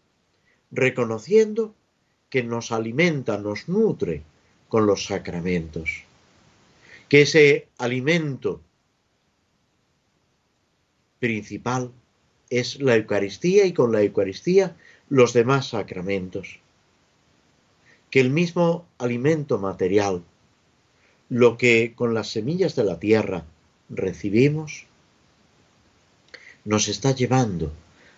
[0.71, 1.73] reconociendo
[2.29, 4.23] que nos alimenta, nos nutre
[4.69, 6.03] con los sacramentos,
[7.09, 8.61] que ese alimento
[11.19, 11.91] principal
[12.49, 14.75] es la Eucaristía y con la Eucaristía
[15.09, 16.60] los demás sacramentos.
[18.11, 20.21] Que el mismo alimento material,
[21.29, 23.45] lo que con las semillas de la tierra
[23.89, 24.85] recibimos,
[26.65, 27.71] nos está llevando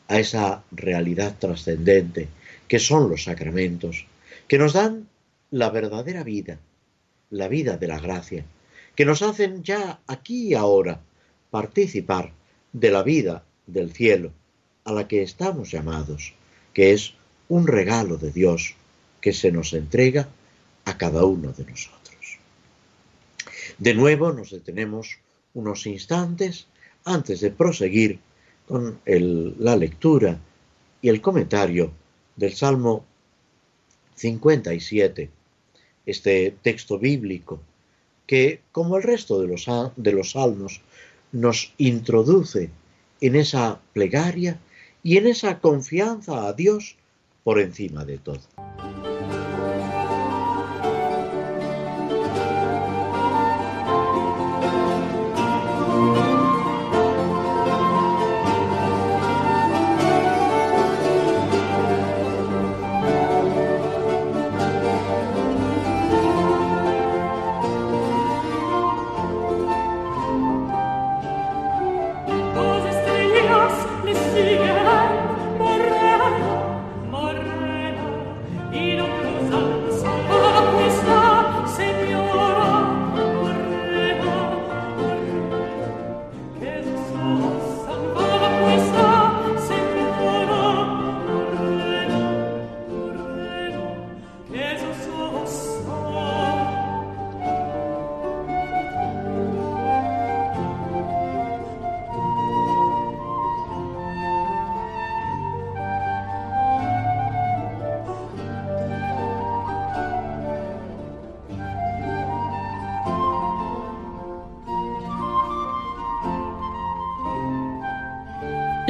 [0.07, 2.27] a esa realidad trascendente
[2.67, 4.07] que son los sacramentos,
[4.47, 5.07] que nos dan
[5.51, 6.59] la verdadera vida,
[7.29, 8.45] la vida de la gracia,
[8.95, 11.01] que nos hacen ya aquí y ahora
[11.51, 12.31] participar
[12.73, 14.31] de la vida del cielo
[14.85, 16.33] a la que estamos llamados,
[16.73, 17.13] que es
[17.47, 18.75] un regalo de Dios
[19.23, 20.27] que se nos entrega
[20.83, 22.39] a cada uno de nosotros.
[23.77, 25.17] De nuevo nos detenemos
[25.53, 26.67] unos instantes
[27.05, 28.19] antes de proseguir
[28.67, 30.37] con la lectura
[31.01, 31.93] y el comentario
[32.35, 33.05] del Salmo
[34.15, 35.29] 57,
[36.05, 37.61] este texto bíblico
[38.27, 40.81] que, como el resto de los, de los salmos,
[41.31, 42.69] nos introduce
[43.21, 44.59] en esa plegaria
[45.01, 46.97] y en esa confianza a Dios
[47.45, 48.72] por encima de todo.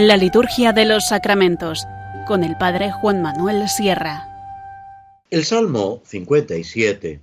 [0.06, 1.88] La liturgia de los sacramentos
[2.28, 4.28] con el Padre Juan Manuel Sierra.
[5.30, 7.22] El Salmo 57,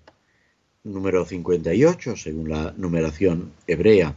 [0.85, 4.17] número 58 según la numeración hebrea.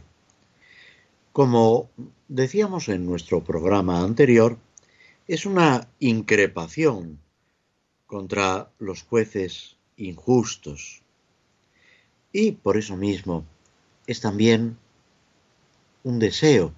[1.32, 1.90] Como
[2.28, 4.56] decíamos en nuestro programa anterior,
[5.28, 7.18] es una increpación
[8.06, 11.02] contra los jueces injustos.
[12.32, 13.44] Y por eso mismo
[14.06, 14.78] es también
[16.02, 16.72] un deseo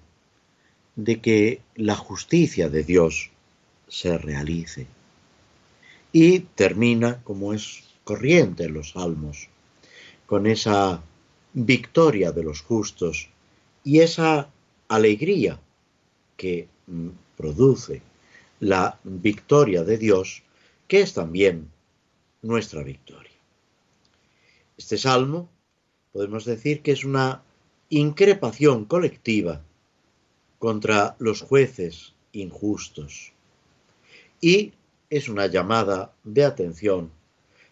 [0.97, 3.29] de que la justicia de Dios
[3.87, 4.87] se realice.
[6.11, 9.47] Y termina, como es corriente en los salmos,
[10.25, 11.01] con esa
[11.53, 13.29] victoria de los justos
[13.83, 14.49] y esa
[14.87, 15.59] alegría
[16.35, 18.01] que mm, produce
[18.59, 20.41] la victoria de Dios,
[20.87, 21.69] que es también
[22.41, 23.31] nuestra victoria.
[24.77, 25.47] Este salmo
[26.11, 27.43] podemos decir que es una
[27.89, 29.61] increpación colectiva
[30.59, 33.33] contra los jueces injustos.
[34.41, 34.73] Y
[35.09, 37.11] es una llamada de atención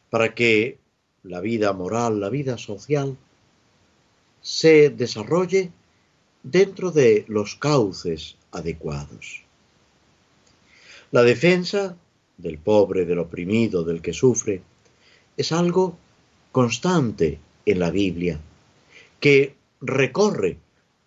[0.10, 0.78] para que
[1.24, 3.18] la vida moral, la vida social,
[4.42, 5.72] se desarrolle
[6.44, 9.44] dentro de los cauces adecuados.
[11.12, 11.98] La defensa
[12.38, 14.62] del pobre, del oprimido, del que sufre,
[15.38, 15.98] es algo
[16.52, 18.40] constante en la Biblia,
[19.20, 20.58] que recorre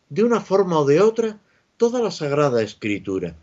[0.08, 1.38] de una forma o de otra
[1.78, 3.34] toda la Sagrada Escritura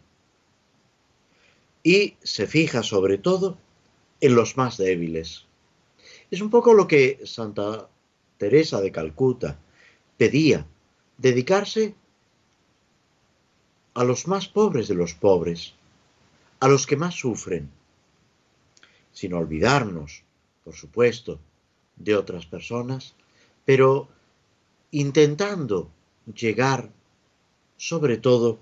[1.81, 3.57] y se fija sobre todo
[4.19, 5.45] en los más débiles.
[6.29, 7.87] Es un poco lo que Santa
[8.37, 9.57] Teresa de Calcuta
[10.17, 10.67] pedía,
[11.17, 11.95] dedicarse
[13.93, 15.73] a los más pobres de los pobres,
[16.59, 17.69] a los que más sufren,
[19.13, 20.23] sin olvidarnos,
[20.65, 21.39] por supuesto,
[21.95, 23.15] de otras personas,
[23.63, 24.09] pero
[24.91, 25.89] intentando
[26.33, 26.89] llegar
[27.77, 28.59] sobre todo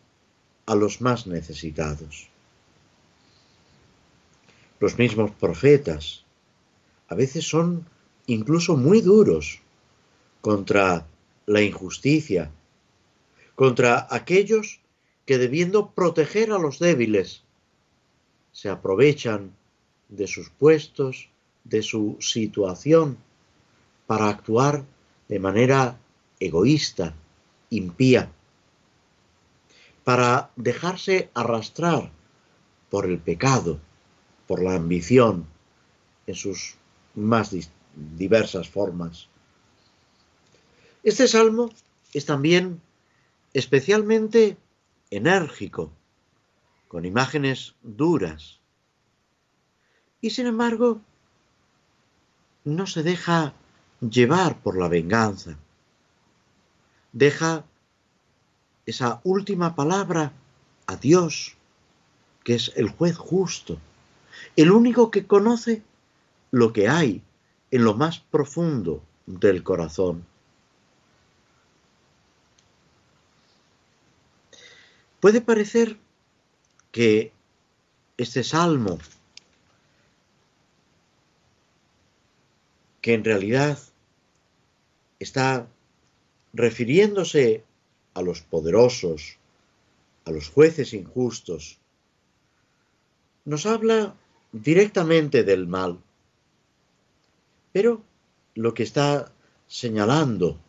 [0.66, 2.30] a los más necesitados.
[4.80, 6.24] Los mismos profetas
[7.08, 7.86] a veces son
[8.28, 9.60] incluso muy duros
[10.42, 11.06] contra
[11.46, 12.52] la injusticia,
[13.56, 14.80] contra aquellos
[15.26, 17.44] que debiendo proteger a los débiles,
[18.52, 19.56] se aprovechan
[20.10, 21.30] de sus puestos,
[21.64, 23.18] de su situación,
[24.06, 24.84] para actuar
[25.30, 25.98] de manera
[26.40, 27.16] egoísta,
[27.70, 28.30] impía
[30.04, 32.12] para dejarse arrastrar
[32.90, 33.80] por el pecado,
[34.48, 35.48] por la ambición,
[36.28, 36.76] en sus
[37.16, 37.56] más
[37.96, 39.28] diversas formas.
[41.04, 41.70] Este salmo
[42.14, 42.82] es también
[43.54, 44.58] especialmente
[45.12, 45.92] enérgico,
[46.88, 48.60] con imágenes duras,
[50.22, 51.02] y sin embargo
[52.64, 53.54] no se deja
[54.00, 55.58] llevar por la venganza,
[57.12, 57.66] deja
[58.86, 60.32] esa última palabra
[60.88, 61.56] a Dios,
[62.44, 63.80] que es el juez justo,
[64.56, 65.82] el único que conoce
[66.52, 67.22] lo que hay
[67.72, 70.26] en lo más profundo del corazón.
[75.20, 75.98] Puede parecer
[76.92, 77.32] que
[78.18, 79.00] este salmo
[83.02, 83.80] que en realidad
[85.20, 85.68] está
[86.54, 87.64] refiriéndose
[88.14, 89.38] a los poderosos,
[90.26, 91.80] a los jueces injustos,
[93.46, 94.16] nos habla
[94.52, 96.00] directamente del mal.
[97.72, 98.04] Pero
[98.56, 99.32] lo que está
[99.68, 100.60] señalando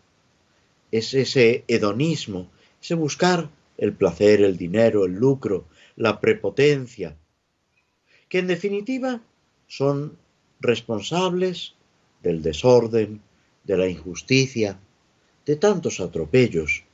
[0.90, 5.66] es ese hedonismo, ese buscar el placer, el dinero, el lucro,
[5.96, 7.16] la prepotencia,
[8.28, 9.20] que en definitiva
[9.66, 10.16] son
[10.60, 11.74] responsables
[12.22, 13.20] del desorden,
[13.64, 14.78] de la injusticia,
[15.44, 16.84] de tantos atropellos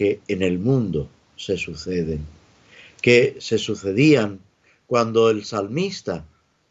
[0.00, 2.24] que en el mundo se suceden,
[3.02, 4.40] que se sucedían
[4.86, 6.24] cuando el salmista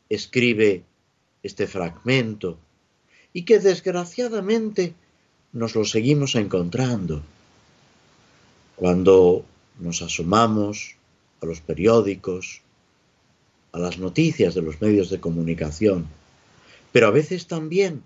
[0.09, 0.81] escribe
[1.43, 2.57] este fragmento
[3.31, 4.95] y que desgraciadamente
[5.53, 7.21] nos lo seguimos encontrando.
[8.75, 9.45] Cuando
[9.77, 10.95] nos asomamos
[11.43, 12.63] a los periódicos,
[13.73, 16.07] a las noticias de los medios de comunicación,
[16.91, 18.01] pero a veces también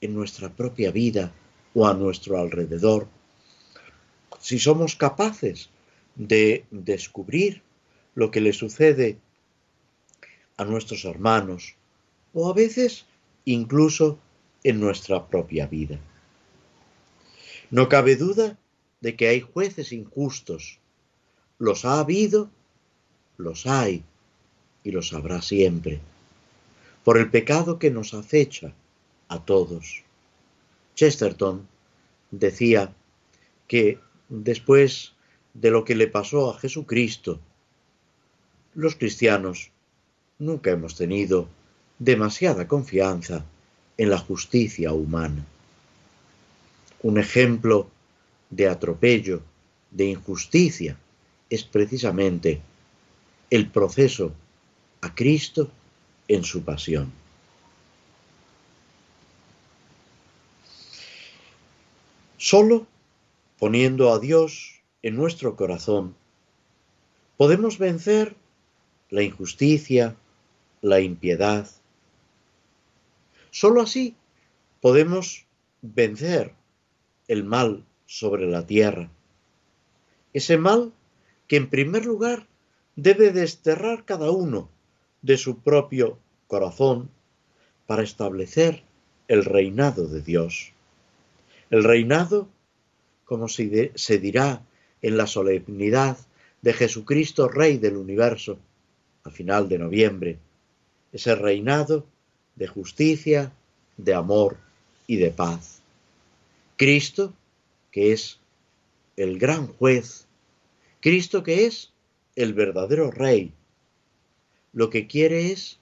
[0.00, 1.32] en nuestra propia vida
[1.74, 3.08] o a nuestro alrededor,
[4.44, 5.70] si somos capaces
[6.16, 7.62] de descubrir
[8.14, 9.16] lo que le sucede
[10.58, 11.76] a nuestros hermanos
[12.34, 13.06] o a veces
[13.46, 14.18] incluso
[14.62, 15.98] en nuestra propia vida.
[17.70, 18.58] No cabe duda
[19.00, 20.78] de que hay jueces injustos.
[21.58, 22.50] Los ha habido,
[23.38, 24.02] los hay
[24.84, 26.00] y los habrá siempre,
[27.02, 28.74] por el pecado que nos acecha
[29.28, 30.04] a todos.
[30.94, 31.66] Chesterton
[32.30, 32.92] decía
[33.66, 34.04] que
[34.42, 35.12] después
[35.52, 37.38] de lo que le pasó a Jesucristo,
[38.74, 39.70] los cristianos
[40.38, 41.48] nunca hemos tenido
[41.98, 43.44] demasiada confianza
[43.96, 45.44] en la justicia humana.
[47.02, 47.88] Un ejemplo
[48.50, 49.42] de atropello,
[49.92, 50.96] de injusticia,
[51.48, 52.60] es precisamente
[53.50, 54.32] el proceso
[55.02, 55.70] a Cristo
[56.26, 57.12] en su pasión.
[62.36, 62.86] Solo
[63.58, 66.14] poniendo a Dios en nuestro corazón,
[67.36, 68.36] podemos vencer
[69.10, 70.16] la injusticia,
[70.80, 71.68] la impiedad.
[73.50, 74.16] Solo así
[74.80, 75.46] podemos
[75.82, 76.54] vencer
[77.28, 79.10] el mal sobre la tierra.
[80.32, 80.92] Ese mal
[81.46, 82.46] que en primer lugar
[82.96, 84.68] debe desterrar cada uno
[85.22, 87.10] de su propio corazón
[87.86, 88.82] para establecer
[89.28, 90.72] el reinado de Dios.
[91.70, 92.48] El reinado,
[93.24, 94.62] como se dirá
[95.02, 96.18] en la solemnidad
[96.62, 98.58] de Jesucristo, Rey del universo,
[99.24, 100.38] a final de noviembre,
[101.12, 102.06] ese reinado
[102.56, 103.52] de justicia,
[103.96, 104.56] de amor
[105.06, 105.80] y de paz.
[106.76, 107.32] Cristo,
[107.90, 108.38] que es
[109.16, 110.26] el gran juez,
[111.00, 111.92] Cristo que es
[112.34, 113.52] el verdadero rey,
[114.72, 115.78] lo que quiere es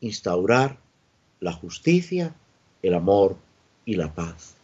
[0.00, 0.78] instaurar
[1.40, 2.34] la justicia,
[2.82, 3.36] el amor
[3.84, 4.56] y la paz,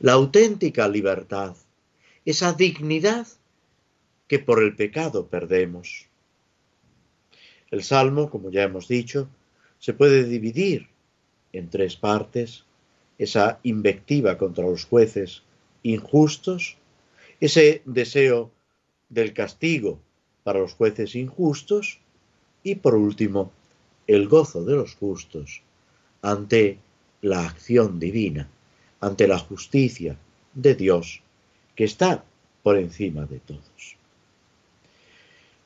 [0.00, 1.56] la auténtica libertad,
[2.24, 3.26] esa dignidad
[4.28, 6.06] que por el pecado perdemos.
[7.70, 9.28] El Salmo, como ya hemos dicho,
[9.78, 10.88] se puede dividir
[11.52, 12.64] en tres partes,
[13.18, 15.42] esa invectiva contra los jueces
[15.82, 16.76] injustos,
[17.40, 18.50] ese deseo
[19.08, 19.98] del castigo
[20.44, 21.98] para los jueces injustos
[22.62, 23.52] y por último
[24.06, 25.62] el gozo de los justos
[26.22, 26.78] ante
[27.20, 28.48] la acción divina,
[29.00, 30.16] ante la justicia
[30.54, 31.22] de Dios
[31.74, 32.24] que está
[32.62, 33.96] por encima de todos.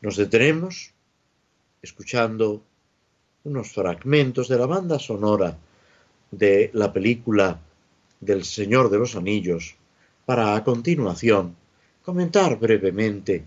[0.01, 0.93] Nos detenemos
[1.81, 2.63] escuchando
[3.45, 5.57] unos fragmentos de la banda sonora
[6.31, 7.61] de la película
[8.21, 9.75] del Señor de los Anillos
[10.25, 11.57] para a continuación
[12.03, 13.45] comentar brevemente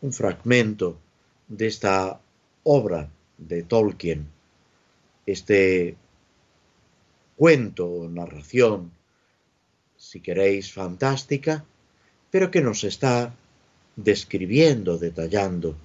[0.00, 0.98] un fragmento
[1.48, 2.20] de esta
[2.64, 4.28] obra de Tolkien,
[5.26, 5.96] este
[7.36, 8.90] cuento o narración,
[10.02, 11.64] si queréis, fantástica,
[12.32, 13.32] pero que nos está
[13.94, 15.76] describiendo, detallando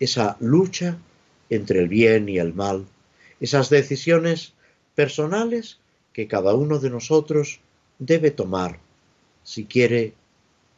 [0.00, 0.96] esa lucha
[1.50, 2.86] entre el bien y el mal,
[3.40, 4.54] esas decisiones
[4.94, 5.78] personales
[6.14, 7.60] que cada uno de nosotros
[7.98, 8.78] debe tomar
[9.44, 10.14] si quiere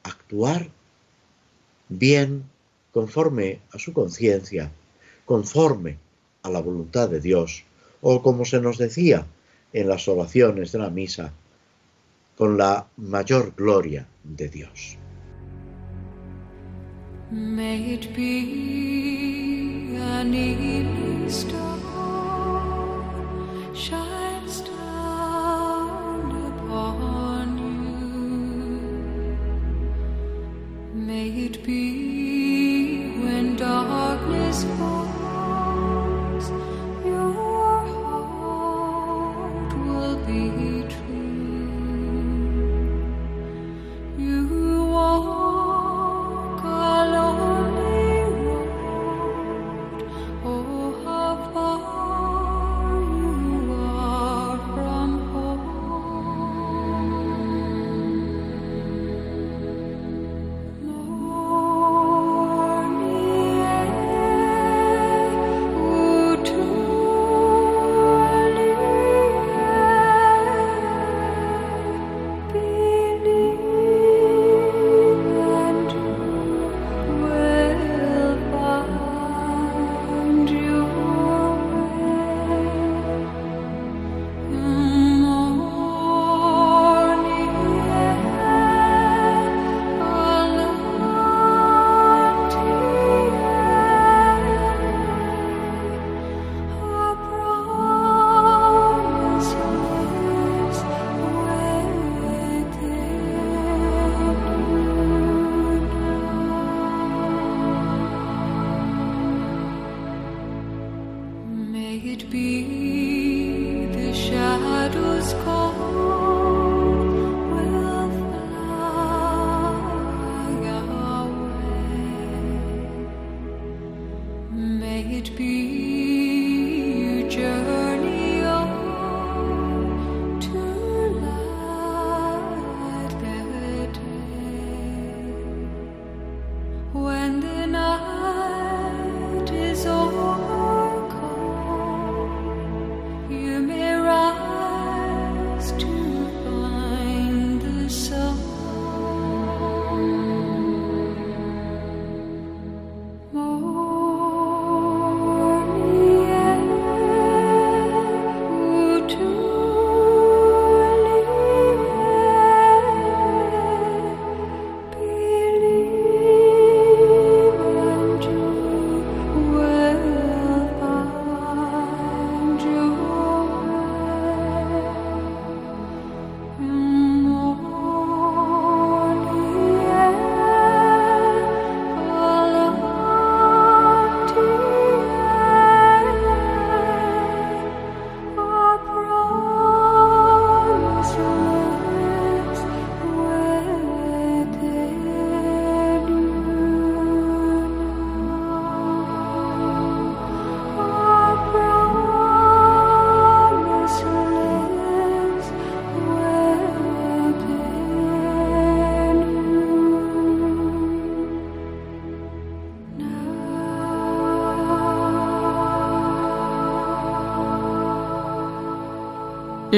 [0.03, 0.69] actuar
[1.89, 2.45] bien
[2.93, 4.71] conforme a su conciencia,
[5.25, 5.97] conforme
[6.43, 7.63] a la voluntad de Dios,
[8.01, 9.27] o como se nos decía
[9.73, 11.33] en las oraciones de la misa,
[12.41, 14.97] con la mayor gloria de Dios.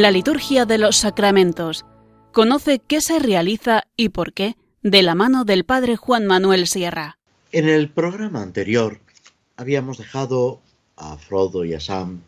[0.02, 1.86] La liturgia de los sacramentos.
[2.32, 7.18] Conoce qué se realiza y por qué de la mano del Padre Juan Manuel Sierra.
[7.52, 8.98] En el programa anterior
[9.56, 10.60] habíamos dejado
[10.96, 12.20] a Frodo y a Sam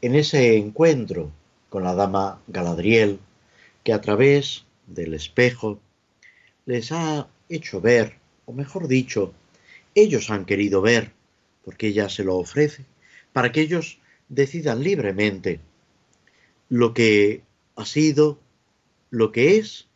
[0.00, 1.30] en ese encuentro
[1.68, 3.20] con la dama Galadriel
[3.84, 5.78] que a través del espejo
[6.66, 8.16] les ha hecho ver,
[8.46, 9.32] o mejor dicho,
[9.94, 11.12] ellos han querido ver,
[11.64, 12.84] porque ella se lo ofrece,
[13.32, 15.60] para que ellos decidan libremente
[16.72, 17.42] lo que
[17.76, 18.38] ha sido,
[19.10, 19.88] lo que es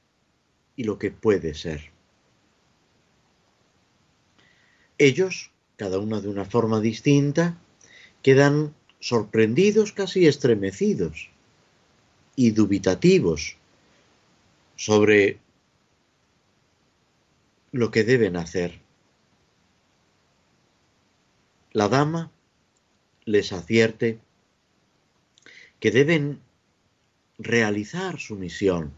[0.77, 1.91] y lo que puede ser.
[4.99, 7.59] Ellos, cada uno de una forma distinta,
[8.22, 11.31] quedan sorprendidos, casi estremecidos
[12.35, 13.57] y dubitativos
[14.77, 15.39] sobre
[17.72, 18.83] lo que deben hacer.
[21.72, 22.31] La dama
[23.24, 24.18] les advierte
[25.81, 26.45] que deben
[27.39, 28.93] realizar su misión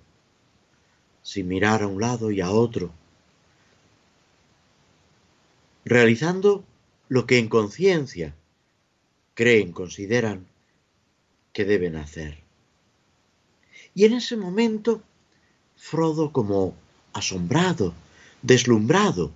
[1.22, 2.90] sin mirar a un lado y a otro,
[5.84, 6.64] realizando
[7.08, 8.34] lo que en conciencia
[9.34, 10.46] creen, consideran
[11.52, 12.38] que deben hacer.
[13.94, 15.02] Y en ese momento,
[15.76, 16.74] Frodo como
[17.12, 17.94] asombrado,
[18.42, 19.30] deslumbrado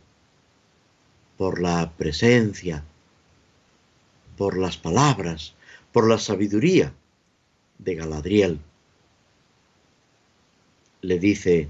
[1.36, 2.84] por la presencia,
[4.36, 5.54] por las palabras,
[5.92, 6.92] por la sabiduría
[7.78, 8.60] de Galadriel,
[11.02, 11.68] le dice,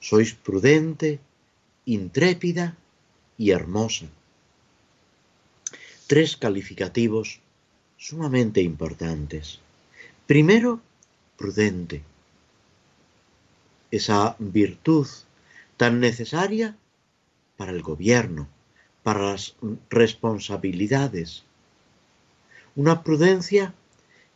[0.00, 1.20] sois prudente,
[1.84, 2.76] intrépida
[3.36, 4.06] y hermosa.
[6.06, 7.40] Tres calificativos
[7.98, 9.60] sumamente importantes.
[10.26, 10.80] Primero,
[11.36, 12.02] prudente.
[13.90, 15.06] Esa virtud
[15.76, 16.76] tan necesaria
[17.56, 18.48] para el gobierno,
[19.02, 19.56] para las
[19.90, 21.44] responsabilidades.
[22.76, 23.74] Una prudencia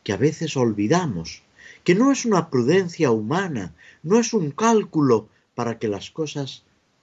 [0.05, 1.43] que a veces olvidamos
[1.85, 6.63] que no es una prudencia humana, no es un cálculo para que las cosas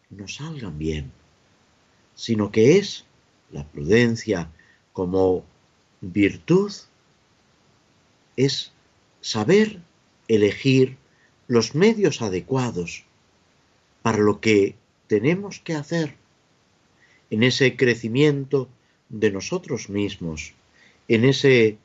[0.09, 1.11] no salgan bien,
[2.15, 3.05] sino que es
[3.51, 4.49] la prudencia
[4.93, 5.43] como
[6.01, 6.71] virtud,
[8.38, 8.71] es
[9.21, 9.82] saber
[10.27, 10.97] elegir
[11.47, 13.05] los medios adecuados
[14.01, 14.75] para lo que
[15.07, 16.15] tenemos que hacer
[17.30, 18.69] en ese crecimiento
[19.09, 20.53] de nosotros mismos,
[21.07, 21.77] en ese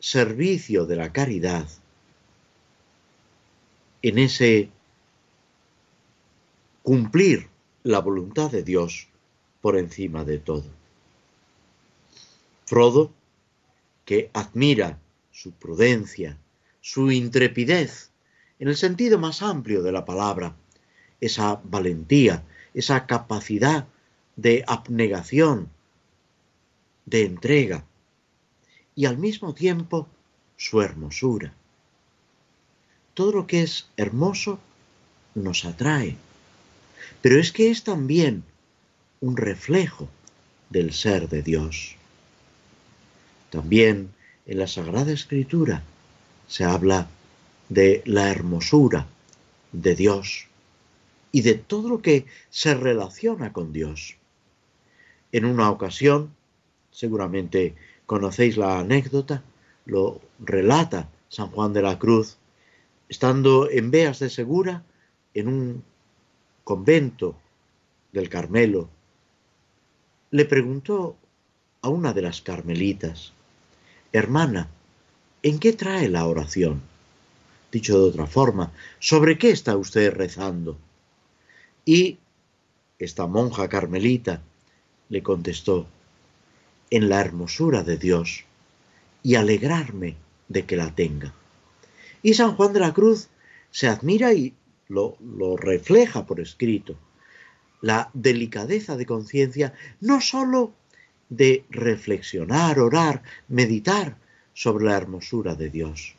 [0.00, 1.66] servicio de la caridad
[4.08, 4.70] en ese
[6.84, 7.48] cumplir
[7.82, 9.08] la voluntad de Dios
[9.60, 10.66] por encima de todo.
[12.66, 13.12] Frodo,
[14.04, 15.00] que admira
[15.32, 16.38] su prudencia,
[16.80, 18.12] su intrepidez,
[18.60, 20.54] en el sentido más amplio de la palabra,
[21.20, 22.44] esa valentía,
[22.74, 23.88] esa capacidad
[24.36, 25.68] de abnegación,
[27.06, 27.84] de entrega,
[28.94, 30.06] y al mismo tiempo
[30.56, 31.52] su hermosura
[33.16, 34.58] todo lo que es hermoso
[35.34, 36.18] nos atrae,
[37.22, 38.44] pero es que es también
[39.22, 40.06] un reflejo
[40.68, 41.96] del ser de Dios.
[43.48, 44.10] También
[44.44, 45.82] en la Sagrada Escritura
[46.46, 47.08] se habla
[47.70, 49.06] de la hermosura
[49.72, 50.46] de Dios
[51.32, 54.16] y de todo lo que se relaciona con Dios.
[55.32, 56.34] En una ocasión,
[56.90, 59.42] seguramente conocéis la anécdota,
[59.86, 62.36] lo relata San Juan de la Cruz,
[63.08, 64.84] estando en Beas de Segura,
[65.34, 65.84] en un
[66.64, 67.36] convento
[68.12, 68.88] del Carmelo,
[70.30, 71.16] le preguntó
[71.82, 73.32] a una de las carmelitas,
[74.12, 74.68] hermana,
[75.42, 76.82] ¿en qué trae la oración?
[77.70, 80.76] Dicho de otra forma, ¿sobre qué está usted rezando?
[81.84, 82.18] Y
[82.98, 84.42] esta monja carmelita
[85.08, 85.86] le contestó,
[86.90, 88.44] en la hermosura de Dios
[89.22, 90.16] y alegrarme
[90.48, 91.34] de que la tenga.
[92.26, 93.28] Y San Juan de la Cruz
[93.70, 94.52] se admira y
[94.88, 95.16] lo,
[95.56, 96.96] refleja por escrito.
[97.80, 100.72] La delicadeza de conciencia no sólo
[101.28, 104.16] de reflexionar, orar, meditar
[104.54, 106.16] sobre la hermosura de Dios,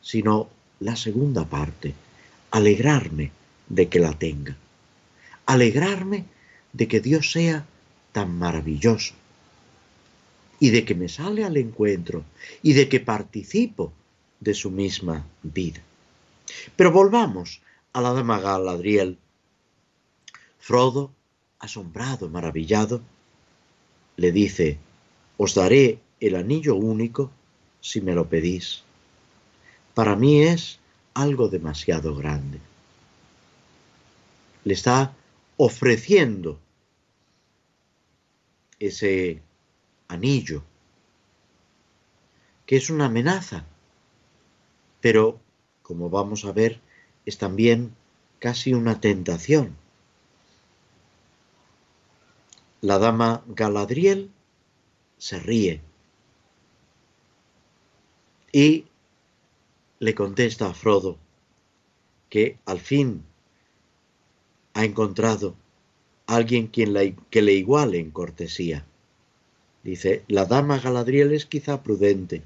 [0.00, 0.48] sino
[0.80, 1.92] la segunda parte,
[2.50, 3.30] alegrarme
[3.68, 4.56] de que la tenga,
[5.44, 6.24] alegrarme
[6.72, 7.66] de que Dios sea
[8.12, 9.12] tan maravilloso
[10.58, 12.24] y de que me sale al encuentro
[12.62, 13.92] y de que participo
[14.44, 15.80] de su misma vida.
[16.76, 19.18] Pero volvamos a la dama Galadriel.
[20.60, 21.10] Frodo,
[21.58, 23.00] asombrado, maravillado,
[24.16, 24.78] le dice,
[25.36, 27.30] os daré el anillo único
[27.80, 28.82] si me lo pedís.
[29.94, 30.78] Para mí es
[31.14, 32.60] algo demasiado grande.
[34.64, 35.14] Le está
[35.56, 36.58] ofreciendo
[38.78, 39.42] ese
[40.08, 40.62] anillo,
[42.66, 43.66] que es una amenaza,
[45.04, 45.38] pero,
[45.82, 46.80] como vamos a ver,
[47.26, 47.94] es también
[48.38, 49.76] casi una tentación.
[52.80, 54.30] La dama Galadriel
[55.18, 55.82] se ríe
[58.50, 58.86] y
[59.98, 61.18] le contesta a Frodo
[62.30, 63.24] que al fin
[64.72, 65.54] ha encontrado
[66.26, 66.94] alguien quien
[67.28, 68.86] que le iguale en cortesía.
[69.82, 72.42] Dice, la dama Galadriel es quizá prudente,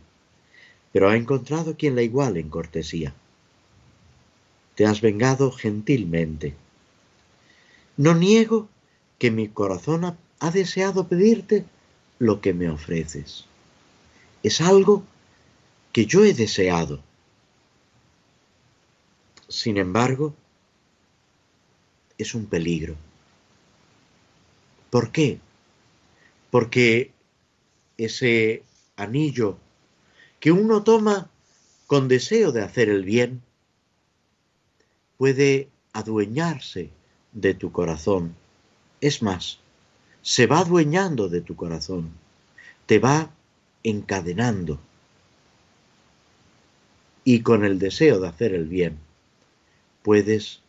[0.93, 3.15] pero ha encontrado quien la iguale en cortesía.
[4.75, 6.55] Te has vengado gentilmente.
[7.97, 8.69] No niego
[9.19, 11.65] que mi corazón ha deseado pedirte
[12.19, 13.45] lo que me ofreces.
[14.43, 15.05] Es algo
[15.93, 17.01] que yo he deseado.
[19.49, 20.35] Sin embargo,
[22.19, 22.97] es un peligro.
[24.91, 25.39] ¿Por qué?
[26.51, 27.13] Porque
[27.97, 28.63] ese
[28.97, 29.59] anillo
[30.41, 31.31] que uno toma
[31.87, 33.43] con deseo de hacer el bien
[35.17, 36.91] puede adueñarse
[37.33, 38.35] de tu corazón.
[39.01, 39.59] Es más,
[40.23, 42.13] se va adueñando de tu corazón,
[42.87, 43.31] te va
[43.83, 44.79] encadenando.
[47.25, 48.99] Y con el deseo de hacer el bien
[50.03, 50.61] puedes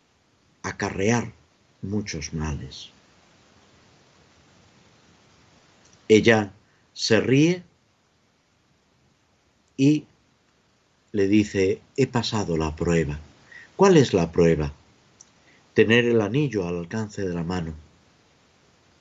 [0.64, 1.32] acarrear
[1.82, 2.90] muchos males.
[6.08, 6.52] Ella
[6.94, 7.64] se ríe
[9.80, 10.04] y
[11.14, 13.18] le dice, he pasado la prueba.
[13.78, 14.74] ¿Cuál es la prueba?
[15.74, 17.74] Tener el anillo al alcance de la mano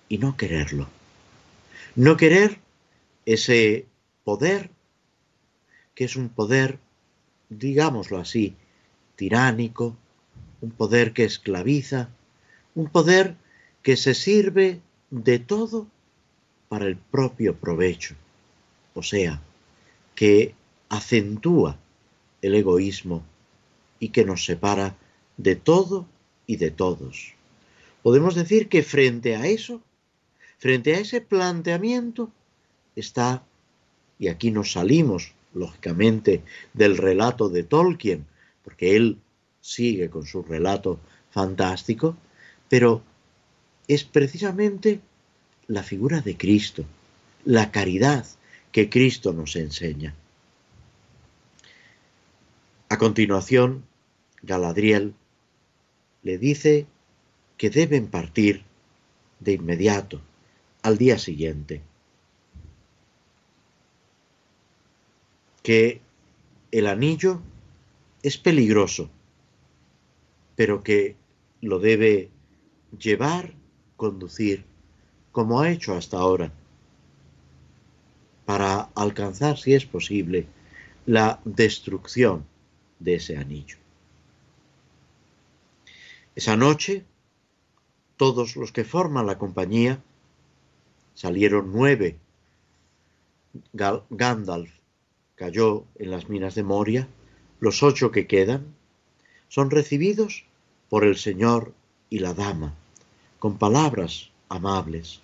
[0.09, 0.87] y no quererlo.
[1.97, 2.59] No querer
[3.27, 3.87] ese
[4.23, 4.71] poder,
[5.97, 6.79] que es un poder,
[7.49, 8.55] digámoslo así,
[9.17, 9.97] tiránico,
[10.61, 12.09] un poder que esclaviza,
[12.77, 13.35] un poder
[13.83, 15.89] que se sirve de todo
[16.69, 18.15] para el propio provecho,
[18.95, 19.43] o sea,
[20.15, 20.55] que
[20.89, 21.79] acentúa
[22.43, 23.23] el egoísmo
[23.99, 24.97] y que nos separa
[25.37, 26.07] de todo
[26.47, 27.35] y de todos.
[28.03, 29.81] Podemos decir que frente a eso,
[30.59, 32.31] frente a ese planteamiento,
[32.97, 33.45] está,
[34.19, 36.43] y aquí nos salimos, lógicamente,
[36.75, 38.27] del relato de Tolkien,
[38.65, 39.19] porque él
[39.61, 42.17] sigue con su relato fantástico,
[42.69, 43.03] pero
[43.87, 45.01] es precisamente
[45.67, 46.85] la figura de Cristo,
[47.45, 48.27] la caridad
[48.73, 50.15] que Cristo nos enseña.
[52.91, 53.85] A continuación,
[54.43, 55.15] Galadriel
[56.23, 56.87] le dice
[57.59, 58.65] que deben partir
[59.41, 60.23] de inmediato,
[60.83, 61.83] al día siguiente,
[65.63, 66.01] que
[66.71, 67.43] el anillo
[68.23, 69.11] es peligroso,
[70.57, 71.15] pero que
[71.61, 72.31] lo debe
[72.99, 73.53] llevar,
[73.99, 74.65] conducir
[75.31, 76.53] como ha hecho hasta ahora,
[78.47, 80.47] para alcanzar, si es posible,
[81.05, 82.48] la destrucción
[82.99, 83.77] de ese anillo.
[86.35, 87.05] Esa noche,
[88.17, 90.01] todos los que forman la compañía,
[91.15, 92.17] salieron nueve,
[93.73, 94.71] Gandalf,
[95.35, 97.09] cayó en las minas de Moria,
[97.61, 98.75] los ocho que quedan,
[99.49, 100.45] son recibidos
[100.89, 101.73] por el Señor
[102.11, 102.75] y la dama,
[103.39, 105.21] con palabras amables.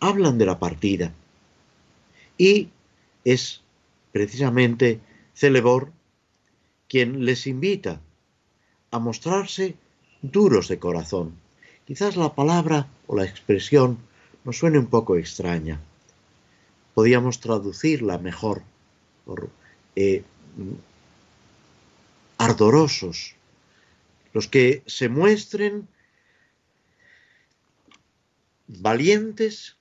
[0.00, 1.12] Hablan de la partida.
[2.38, 2.70] Y
[3.24, 3.62] es
[4.12, 5.00] precisamente
[5.34, 5.92] Celebor
[6.88, 8.00] quien les invita
[8.90, 9.76] a mostrarse
[10.22, 11.34] duros de corazón.
[11.86, 13.98] Quizás la palabra o la expresión
[14.44, 15.80] nos suene un poco extraña.
[16.94, 18.62] Podíamos traducirla mejor
[19.24, 19.50] por
[19.96, 20.22] eh,
[22.38, 23.34] ardorosos,
[24.32, 25.88] los que se muestren
[28.68, 29.76] valientes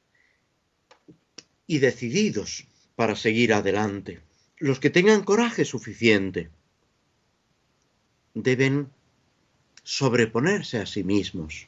[1.67, 4.21] y decididos para seguir adelante.
[4.57, 6.49] Los que tengan coraje suficiente
[8.35, 8.89] deben
[9.83, 11.67] sobreponerse a sí mismos,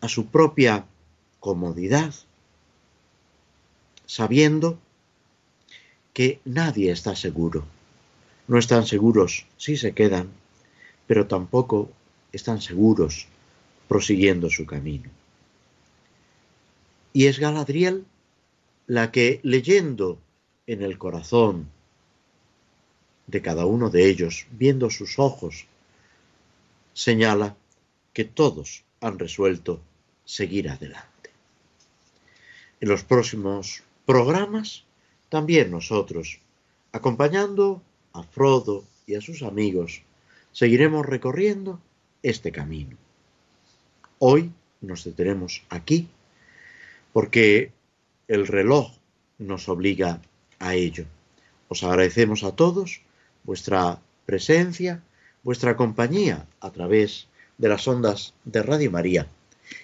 [0.00, 0.84] a su propia
[1.40, 2.14] comodidad,
[4.04, 4.78] sabiendo
[6.12, 7.64] que nadie está seguro.
[8.48, 10.28] No están seguros si se quedan,
[11.06, 11.90] pero tampoco
[12.32, 13.28] están seguros
[13.86, 15.10] prosiguiendo su camino.
[17.12, 18.04] Y es Galadriel
[18.86, 20.18] la que, leyendo
[20.66, 21.68] en el corazón
[23.26, 25.66] de cada uno de ellos, viendo sus ojos,
[26.98, 27.54] señala
[28.12, 29.80] que todos han resuelto
[30.24, 31.30] seguir adelante.
[32.80, 34.82] En los próximos programas,
[35.28, 36.40] también nosotros,
[36.90, 37.80] acompañando
[38.12, 40.02] a Frodo y a sus amigos,
[40.50, 41.80] seguiremos recorriendo
[42.24, 42.96] este camino.
[44.18, 46.08] Hoy nos detenemos aquí
[47.12, 47.70] porque
[48.26, 48.90] el reloj
[49.38, 50.20] nos obliga
[50.58, 51.04] a ello.
[51.68, 53.02] Os agradecemos a todos
[53.44, 55.00] vuestra presencia,
[55.48, 57.26] vuestra compañía a través
[57.56, 59.28] de las ondas de Radio María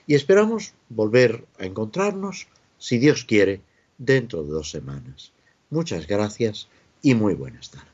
[0.07, 3.63] y esperamos volver a encontrarnos, si Dios quiere,
[3.97, 5.33] dentro de dos semanas.
[5.71, 6.69] Muchas gracias
[7.01, 7.94] y muy buenas tardes.